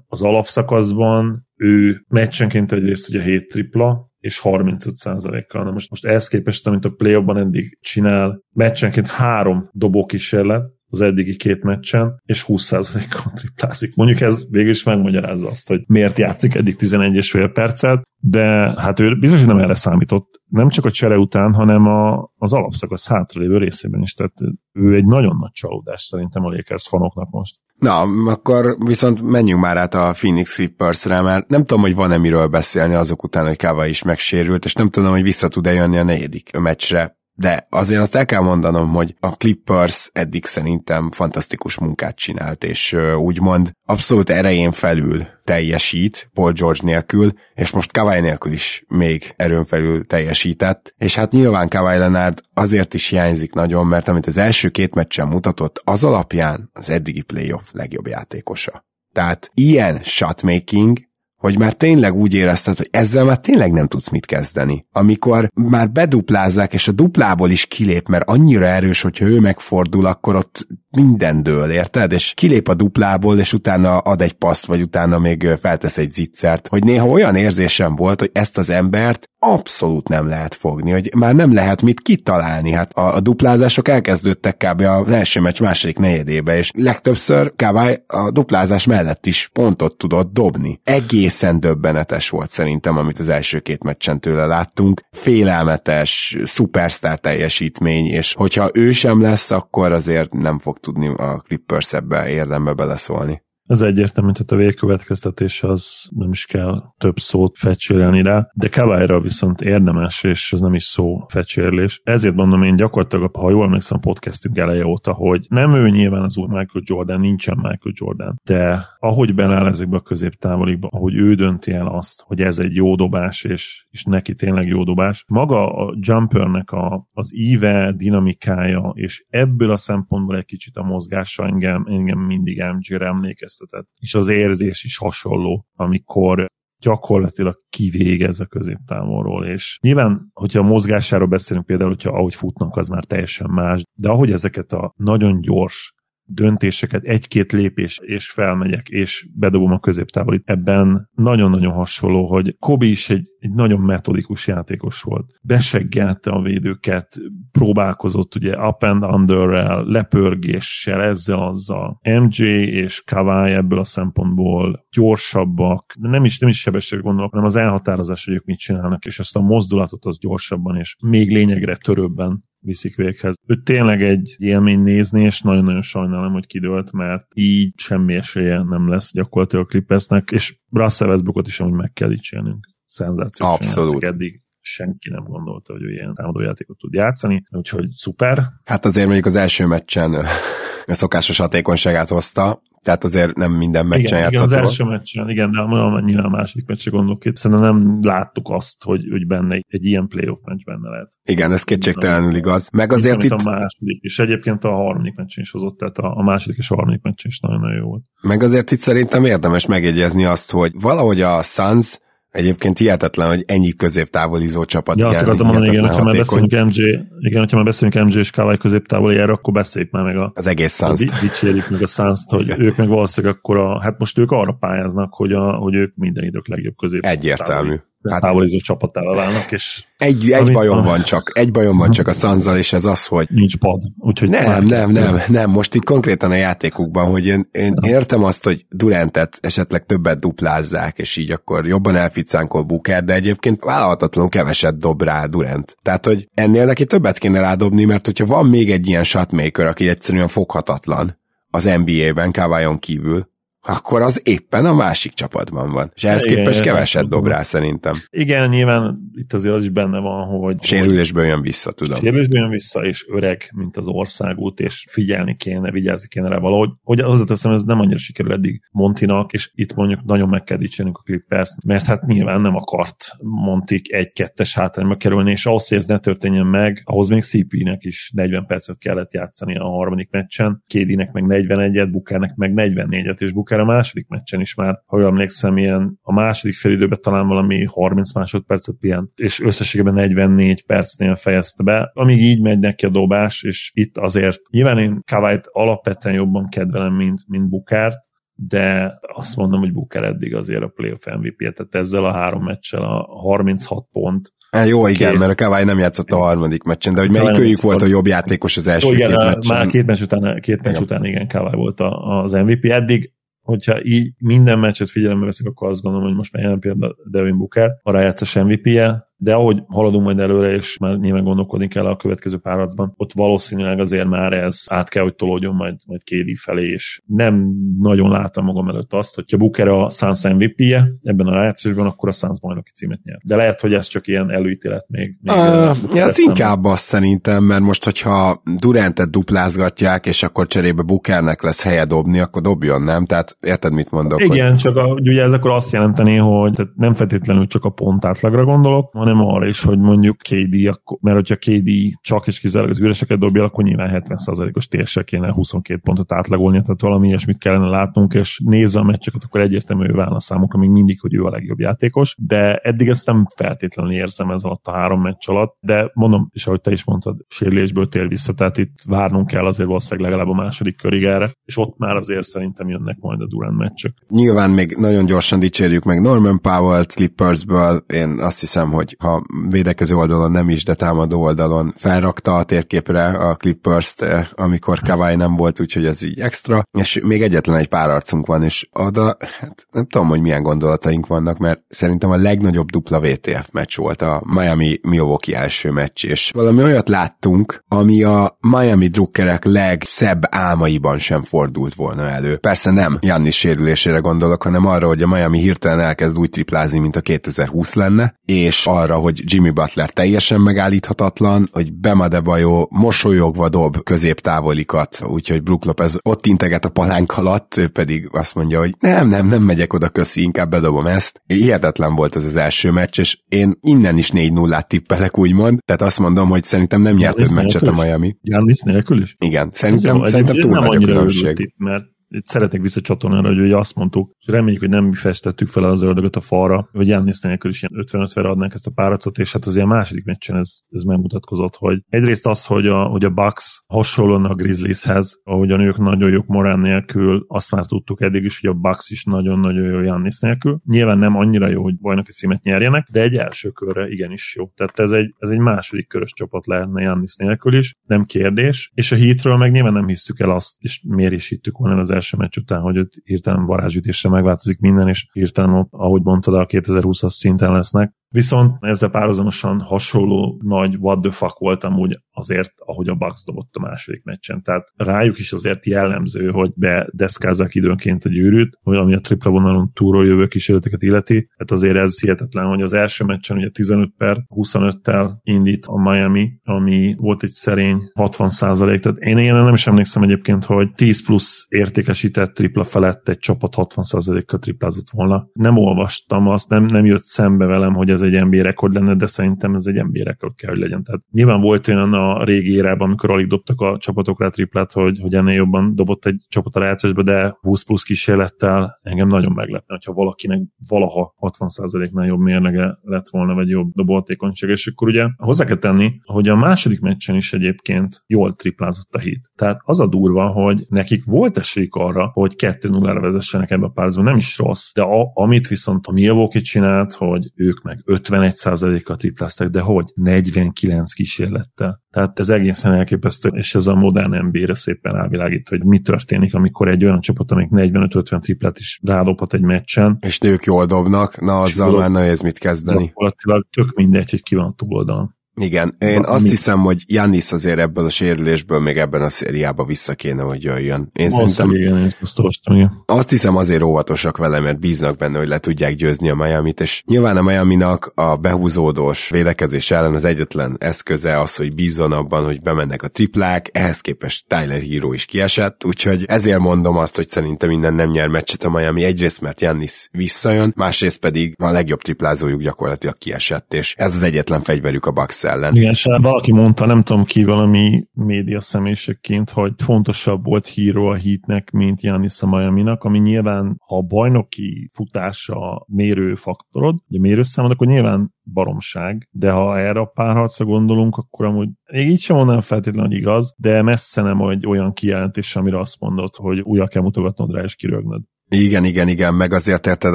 [0.07, 5.65] az alapszakaszban, ő meccsenként egyrészt ugye 7 tripla, és 35%-kal.
[5.65, 10.63] Na most, most ehhez képest, amit a play eddig csinál, meccsenként három dobókísérlet,
[11.01, 13.95] az eddigi két meccsen, és 20%-kal triplázik.
[13.95, 18.47] Mondjuk ez végül is megmagyarázza azt, hogy miért játszik eddig 11,5 percet, de
[18.81, 20.41] hát ő biztos, hogy nem erre számított.
[20.47, 24.13] Nem csak a csere után, hanem a, az alapszakasz hátralévő részében is.
[24.13, 24.33] Tehát
[24.73, 27.57] ő egy nagyon nagy csalódás szerintem a Lakers fanoknak most.
[27.79, 32.47] Na, akkor viszont menjünk már át a Phoenix Clippers-re, mert nem tudom, hogy van-e miről
[32.47, 36.05] beszélni azok után, hogy Kava is megsérült, és nem tudom, hogy vissza tud-e jönni a
[36.05, 42.17] negyedik meccsre de azért azt el kell mondanom, hogy a Clippers eddig szerintem fantasztikus munkát
[42.17, 48.85] csinált, és úgymond abszolút erején felül teljesít Paul George nélkül, és most Kawhi nélkül is
[48.89, 54.27] még erőn felül teljesített, és hát nyilván Kawhi Leonard azért is hiányzik nagyon, mert amit
[54.27, 58.85] az első két meccsen mutatott, az alapján az eddigi playoff legjobb játékosa.
[59.13, 60.99] Tehát ilyen shotmaking
[61.47, 64.87] hogy már tényleg úgy érezted, hogy ezzel már tényleg nem tudsz mit kezdeni.
[64.93, 70.35] Amikor már beduplázzák, és a duplából is kilép, mert annyira erős, hogyha ő megfordul, akkor
[70.37, 70.67] ott
[70.97, 72.13] minden dől, érted?
[72.13, 76.69] És kilép a duplából, és utána ad egy paszt, vagy utána még feltesz egy zicsert,
[76.69, 81.35] hogy néha olyan érzésem volt, hogy ezt az embert abszolút nem lehet fogni, hogy már
[81.35, 82.71] nem lehet mit kitalálni.
[82.71, 84.81] Hát a, a duplázások elkezdődtek kb.
[84.81, 90.81] az első meccs második negyedébe, és legtöbbször Kawai a duplázás mellett is pontot tudott dobni.
[90.85, 95.01] Egészen döbbenetes volt szerintem, amit az első két meccsen tőle láttunk.
[95.11, 101.93] Félelmetes, szupersztár teljesítmény, és hogyha ő sem lesz, akkor azért nem fog tudni a Clippers
[101.93, 103.46] ebbe érdembe beleszólni.
[103.67, 109.21] Ez egyértelmű, tehát a végkövetkeztetés az nem is kell több szót fecsérelni rá, de Kavályra
[109.21, 112.01] viszont érdemes, és ez nem is szó fecsérlés.
[112.05, 116.37] Ezért mondom én gyakorlatilag, ha jól emlékszem podcastünk eleje óta, hogy nem ő nyilván az
[116.37, 121.73] úr Michael Jordan, nincsen Michael Jordan, de ahogy beláll ezekbe a középtávolikba, ahogy ő dönti
[121.73, 125.95] el azt, hogy ez egy jó dobás, és, és neki tényleg jó dobás, maga a
[126.01, 132.19] jumpernek a, az íve, dinamikája, és ebből a szempontból egy kicsit a mozgása engem, engem
[132.19, 133.89] mindig MJ-re emlékez emlékeztetett.
[133.99, 136.47] És az érzés is hasonló, amikor
[136.79, 142.89] gyakorlatilag kivégez a középtávolról, és nyilván, hogyha a mozgásáról beszélünk például, hogyha ahogy futnak, az
[142.89, 145.95] már teljesen más, de ahogy ezeket a nagyon gyors
[146.27, 150.43] döntéseket, egy-két lépés, és felmegyek, és bedobom a középtávolit.
[150.45, 155.31] Ebben nagyon-nagyon hasonló, hogy Kobi is egy, egy nagyon metodikus játékos volt.
[155.43, 157.17] Beseggelte a védőket,
[157.53, 162.01] próbálkozott ugye up and under-rel, lepörgéssel, ezzel azzal.
[162.03, 167.57] MJ és Kawai ebből a szempontból gyorsabbak, nem is, nem is sebesség gondolok, hanem az
[167.57, 172.45] elhatározás, hogy ők mit csinálnak, és ezt a mozdulatot az gyorsabban és még lényegre törőbben
[172.67, 173.35] viszik véghez.
[173.47, 178.89] Ő tényleg egy élmény nézni, és nagyon-nagyon sajnálom, hogy kidőlt, mert így semmi esélye nem
[178.89, 182.67] lesz gyakorlatilag a Clippersnek, és Russell Westbrookot is amúgy meg kell dicsérnünk.
[182.85, 184.05] Szenzációs Abszolút.
[184.05, 188.43] eddig senki nem gondolta, hogy ő ilyen támadójátékot tud játszani, úgyhogy szuper.
[188.65, 190.15] Hát azért mondjuk az első meccsen
[190.87, 194.49] a szokásos hatékonyságát hozta, tehát azért nem minden meccsen igen, játszott.
[194.49, 195.61] Igen, az első meccsen, igen, de
[196.01, 197.37] nyilván a második meccsen gondolok itt.
[197.37, 201.13] Szerintem nem láttuk azt, hogy, hogy benne egy, egy ilyen playoff meccs benne lehet.
[201.25, 202.71] Igen, ez kétségtelenül igaz.
[202.73, 203.33] Meg azért itt...
[203.33, 203.47] itt...
[203.47, 206.75] A második, és egyébként a harmadik meccsen is hozott, tehát a, a második és a
[206.75, 208.03] harmadik meccsen is nagyon-nagyon jó volt.
[208.23, 211.99] Meg azért itt szerintem érdemes megjegyezni azt, hogy valahogy a Suns
[212.37, 214.99] Egyébként hihetetlen, hogy ennyi középtávolizó csapat.
[214.99, 216.83] Ja, azt akartam mondani, igen, hogyha már beszélünk MJ,
[217.19, 220.77] igen, hogyha már beszélünk MJ és Kawai középtávolijára, akkor beszéljük már meg a, az egész
[220.77, 222.61] suns Dicsérjük meg a suns hogy igen.
[222.61, 226.25] ők meg valószínűleg akkor a, hát most ők arra pályáznak, hogy, a, hogy ők minden
[226.25, 227.05] idők legjobb közép.
[227.05, 227.75] Egyértelmű.
[228.11, 232.13] Hát, távolizó csapatára válnak, és egy, egy bajom van csak, egy bajom van csak a
[232.13, 233.27] Sanzal, és ez az, hogy...
[233.31, 233.83] Nincs pad.
[233.99, 238.45] Úgyhogy nem, nem, nem, nem, most itt konkrétan a játékukban, hogy én, én értem azt,
[238.45, 244.79] hogy Durantet esetleg többet duplázzák, és így akkor jobban elficánkol Booker, de egyébként vállalhatatlanul keveset
[244.79, 245.77] dob rá Durant.
[245.83, 249.89] Tehát, hogy ennél neki többet kéne rádobni, mert hogyha van még egy ilyen shotmaker, aki
[249.89, 251.19] egyszerűen foghatatlan
[251.51, 253.35] az NBA-ben, Kawai kívül,
[253.67, 255.91] akkor az éppen a másik csapatban van.
[255.95, 257.95] És ehhez igen, képest keveset dob rá szerintem.
[258.11, 260.63] Igen, nyilván itt azért az is benne van, hogy...
[260.63, 261.99] Sérülésből jön vissza, tudom.
[261.99, 266.71] Sérülésből jön vissza, és öreg, mint az országút, és figyelni kéne, vigyázni kéne rá valahogy.
[266.83, 270.99] Hogy hozzáteszem, ez nem annyira sikerül eddig Montinak, és itt mondjuk nagyon meg kell dicsérnünk
[270.99, 275.85] a Clippers, mert hát nyilván nem akart Montik egy-kettes hátrányba kerülni, és ahhoz, hogy ez
[275.85, 281.13] ne történjen meg, ahhoz még CP-nek is 40 percet kellett játszani a harmadik meccsen, Kédinek
[281.13, 285.09] meg 41-et, Bukernek meg 44-et, és Buker akár a második meccsen is már, ha jól
[285.09, 291.63] emlékszem, ilyen a második félidőben talán valami 30 másodpercet pihent, és összességében 44 percnél fejezte
[291.63, 296.49] be, amíg így megy neki a dobás, és itt azért nyilván én Kawait alapvetően jobban
[296.49, 297.99] kedvelem, mint, mint Bukert,
[298.35, 302.83] de azt mondom, hogy Booker eddig azért a playoff MVP, tehát ezzel a három meccsel
[302.83, 305.19] a 36 pont, Há, jó, igen, két.
[305.19, 308.07] mert a Kawai nem játszott a harmadik meccsen, de hogy melyik őjük volt a jobb
[308.07, 309.57] játékos az első jó, igen, két meccsen?
[309.57, 311.81] Már két meccs után, két meccs után igen, Kawai volt
[312.23, 312.65] az MVP.
[312.65, 313.13] Eddig
[313.47, 317.39] hogyha így minden meccset figyelembe veszik, akkor azt gondolom, hogy most már jelen például Devin
[317.39, 321.97] Booker a rájátszás MVP-je, de ahogy haladunk majd előre, és már nyilván gondolkodni kell a
[321.97, 326.69] következő párharcban, ott valószínűleg azért már ez át kell, hogy tolódjon majd, majd KD felé,
[326.69, 331.87] és nem nagyon látom magam előtt azt, hogyha Booker a Suns MVP-je ebben a rájátszásban,
[331.87, 333.19] akkor a Suns bajnoki címet nyer.
[333.25, 335.19] De lehet, hogy ez csak ilyen előítélet még.
[335.21, 341.43] még uh, ez inkább azt szerintem, mert most, hogyha Durantet duplázgatják, és akkor cserébe Bookernek
[341.43, 343.07] lesz helye dobni, akkor dobjon, nem?
[343.07, 344.23] Tehát érted, mit mondok?
[344.23, 344.57] Igen, hogy...
[344.57, 348.93] csak a, ugye ez akkor azt jelenteni, hogy nem feltétlenül csak a pont átlagra gondolok,
[349.07, 353.45] hanem arra is, hogy mondjuk KD, mert hogyha KD csak és kizárólag az üreseket dobja,
[353.45, 358.81] akkor nyilván 70%-os térsel kéne 22 pontot átlagolni, tehát valami ilyesmit kellene látnunk, és nézve
[358.81, 362.89] a meccseket, akkor egyértelmű válna számukra még mindig, hogy ő a legjobb játékos, de eddig
[362.89, 366.73] ezt nem feltétlenül érzem ez alatt a három meccs alatt, de mondom, és ahogy te
[366.73, 371.05] is mondtad, sérülésből tér vissza, tehát itt várnunk kell azért valószínűleg legalább a második körig
[371.05, 373.93] erre, és ott már azért szerintem jönnek majd a Durant meccsek.
[374.09, 379.97] Nyilván még nagyon gyorsan dicsérjük meg Norman Powell-t Clippersből, én azt hiszem, hogy ha védekező
[379.97, 385.35] oldalon nem is, de támadó oldalon felrakta a térképre a Clippers-t, eh, amikor Kawai nem
[385.35, 389.67] volt, úgyhogy ez így extra, és még egyetlen egy pár arcunk van, és oda, hát
[389.73, 394.23] nem tudom, hogy milyen gondolataink vannak, mert szerintem a legnagyobb dupla VTF meccs volt a
[394.25, 401.23] Miami Milwaukee első meccs, és valami olyat láttunk, ami a Miami drukkerek legszebb álmaiban sem
[401.23, 402.37] fordult volna elő.
[402.37, 406.97] Persze nem Jannis sérülésére gondolok, hanem arra, hogy a Miami hirtelen elkezd úgy triplázni, mint
[406.97, 413.49] a 2020 lenne, és arra, hogy Jimmy Butler teljesen megállíthatatlan, hogy Bema de Bajo mosolyogva
[413.49, 418.75] dob középtávolikat, úgyhogy Brook Lopez ott integet a palánk alatt, ő pedig azt mondja, hogy
[418.81, 421.23] nem, nem, nem megyek oda, köszi, inkább bedobom ezt.
[421.27, 425.83] Hihetetlen volt ez az első meccs, és én innen is 4 0 tippelek, úgymond, tehát
[425.83, 428.17] azt mondom, hogy szerintem nem nyert több meccset a Miami.
[428.21, 429.15] Giannis nélkül is?
[429.19, 431.53] Igen, szerintem, szerintem túl nagy a különbség.
[431.57, 435.65] mert itt szeretnék visszacsatolni arra, hogy ugye azt mondtuk, és reméljük, hogy nem fesítettük fel
[435.65, 439.33] az ördögöt a falra, hogy Jannis nélkül is ilyen 50-50-re adnánk ezt a páracot, és
[439.33, 443.11] hát az ilyen második meccsen ez, ez megmutatkozott, hogy egyrészt az, hogy a, hogy a
[443.11, 448.41] Bucks hasonlóan a Grizzlieshez, ahogyan ők nagyon jók Morán nélkül, azt már tudtuk eddig is,
[448.41, 450.61] hogy a Bucks is nagyon-nagyon jó Jannis nélkül.
[450.65, 454.51] Nyilván nem annyira jó, hogy bajnoki címet nyerjenek, de egy első körre igenis jó.
[454.55, 458.71] Tehát ez egy, ez egy második körös csapat lehetne Jannis nélkül is, nem kérdés.
[458.75, 461.91] És a hitről meg nyilván nem hisszük el azt, és miért is hittük volna az
[461.97, 467.11] első meccs után, hogy ott hirtelen varázsütésre megváltozik minden, és hirtelen, ahogy mondtad, a 2020-as
[467.11, 467.95] szinten lesznek.
[468.09, 473.55] Viszont ezzel párhuzamosan hasonló nagy what the fuck voltam úgy azért, ahogy a Bucks dobott
[473.55, 474.43] a második meccsen.
[474.43, 479.71] Tehát rájuk is azért jellemző, hogy bedeszkázzák időnként a gyűrűt, hogy ami a tripla vonalon
[479.75, 481.29] túról jövő kísérleteket illeti.
[481.39, 486.31] Hát azért ez hihetetlen, hogy az első meccsen ugye 15 per 25-tel indít a Miami,
[486.45, 488.81] ami volt egy szerény 60 százalék.
[488.81, 493.55] Tehát én ilyen nem is emlékszem egyébként, hogy 10 plusz értékesített tripla felett egy csapat
[493.55, 495.29] 60 százalékkal triplázott volna.
[495.33, 499.07] Nem olvastam azt, nem, nem jött szembe velem, hogy ez egy NBA rekord lenne, de
[499.07, 500.83] szerintem ez egy NBA rekord kell, hogy legyen.
[500.83, 504.99] Tehát nyilván volt olyan a régi érában, amikor alig dobtak a csapatok rá triplát, hogy,
[505.01, 509.75] hogy ennél jobban dobott egy csapat a rájátszásba, de 20 plusz kísérlettel engem nagyon meglepne,
[509.75, 515.45] hogyha valakinek valaha 60%-nál jobb mérlege lett volna, vagy jobb dobóhatékonyság, és akkor ugye hozzá
[515.45, 519.31] kell tenni, hogy a második meccsen is egyébként jól triplázott a hit.
[519.35, 524.03] Tehát az a durva, hogy nekik volt esélyük arra, hogy 2-0-ra vezessenek ebbe a párzba,
[524.03, 529.49] nem is rossz, de a, amit viszont a Milwaukee csinált, hogy ők meg 51%-kal tripláztak,
[529.49, 529.93] de hogy?
[529.95, 531.83] 49 kísérlettel.
[531.91, 536.69] Tehát ez egészen elképesztő, és ez a modern NBA-re szépen rávilágít, hogy mi történik, amikor
[536.69, 539.97] egy olyan csapat, amik 45-50 triplet is rádobhat egy meccsen.
[540.01, 542.85] És nők jól dobnak, na azzal már nehéz mit kezdeni.
[542.85, 545.15] Gyakorlatilag tök mindegy, hogy ki van a túloldalon.
[545.41, 546.29] Igen, én azt mi?
[546.29, 550.91] hiszem, hogy Jannis azért ebből a sérülésből még ebben a szériába vissza kéne, hogy jöjjön.
[550.93, 552.83] Én azt szerintem, igen, én azt, olvastam, igen.
[552.87, 556.83] azt hiszem azért óvatosak vele, mert bíznak benne, hogy le tudják győzni a Miami-t, és
[556.87, 562.43] nyilván a Miami-nak a behúzódós védekezés ellen az egyetlen eszköze az, hogy bízzon abban, hogy
[562.43, 567.49] bemennek a triplák, ehhez képest Tyler Hero is kiesett, úgyhogy ezért mondom azt, hogy szerintem
[567.49, 572.43] minden nem nyer meccset a Miami, egyrészt mert Jannis visszajön, másrészt pedig a legjobb triplázójuk
[572.43, 575.55] gyakorlatilag kiesett, és ez az egyetlen fegyverük a Bucks ellen.
[575.55, 580.95] Igen, és valaki mondta, nem tudom ki, valami média személyiségként, hogy fontosabb volt híró a
[580.95, 587.67] hitnek, mint Janis a Miami-nak, ami nyilván, ha a bajnoki futása mérőfaktorod, ugye mérőszámod, akkor
[587.67, 592.89] nyilván baromság, de ha erre a párharcra gondolunk, akkor amúgy még így sem mondanám feltétlenül,
[592.89, 597.43] hogy igaz, de messze nem olyan kijelentés, amire azt mondod, hogy újra kell mutogatnod rá
[597.43, 598.03] és kirögnöd.
[598.29, 599.95] Igen, igen, igen, meg azért érted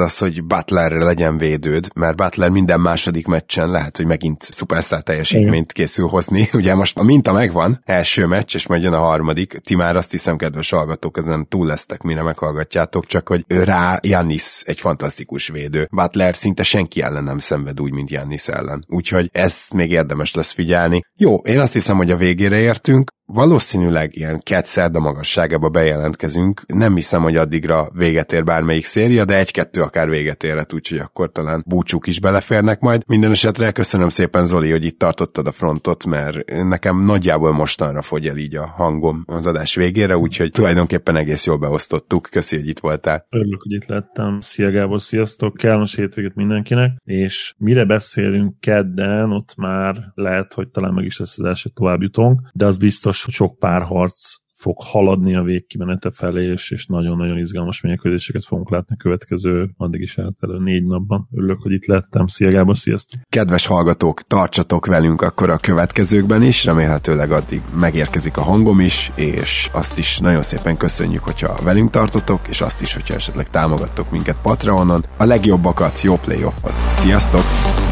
[0.00, 5.50] azt, hogy Butlerre legyen védőd, mert Butler minden második meccsen lehet, hogy megint szuperszár teljesítményt
[5.50, 5.66] igen.
[5.86, 6.48] készül hozni.
[6.52, 9.58] Ugye most a minta megvan, első meccs, és majd jön a harmadik.
[9.64, 14.62] Ti már azt hiszem, kedves hallgatók, ezen túl lesztek, mire meghallgatjátok, csak hogy rá Janis
[14.64, 15.88] egy fantasztikus védő.
[15.90, 18.84] Butler szinte senki ellen nem szenved úgy, mint Janis ellen.
[18.88, 21.02] Úgyhogy ezt még érdemes lesz figyelni.
[21.16, 26.62] Jó, én azt hiszem, hogy a végére értünk valószínűleg ilyen két szerda magasságába bejelentkezünk.
[26.66, 31.32] Nem hiszem, hogy addigra véget ér bármelyik széria, de egy-kettő akár véget érhet, úgyhogy akkor
[31.32, 33.02] talán búcsúk is beleférnek majd.
[33.06, 38.26] Minden esetre köszönöm szépen Zoli, hogy itt tartottad a frontot, mert nekem nagyjából mostanra fogy
[38.26, 42.28] el így a hangom az adás végére, úgyhogy tulajdonképpen egész jól beosztottuk.
[42.30, 43.26] Köszi, hogy itt voltál.
[43.30, 44.40] Örülök, hogy itt lettem.
[44.40, 45.56] Szia Gábor, sziasztok!
[45.56, 51.38] Kellemes hétvégét mindenkinek, és mire beszélünk kedden, ott már lehet, hogy talán meg is lesz
[51.38, 56.86] az első továbbjutónk, de az biztos, sok párharc fog haladni a végkimenete felé, és, és
[56.86, 61.28] nagyon-nagyon izgalmas mérkőzéseket fogunk látni a következő, addig is eltelő négy napban.
[61.32, 62.26] Örülök, hogy itt lettem.
[62.26, 63.20] Szia Gábor, sziasztok!
[63.28, 69.68] Kedves hallgatók, tartsatok velünk akkor a következőkben is, remélhetőleg addig megérkezik a hangom is, és
[69.72, 74.36] azt is nagyon szépen köszönjük, hogyha velünk tartotok, és azt is, hogyha esetleg támogattok minket
[74.42, 75.04] Patreonon.
[75.16, 76.78] A legjobbakat, jó playoffot!
[76.78, 77.91] Sziasztok!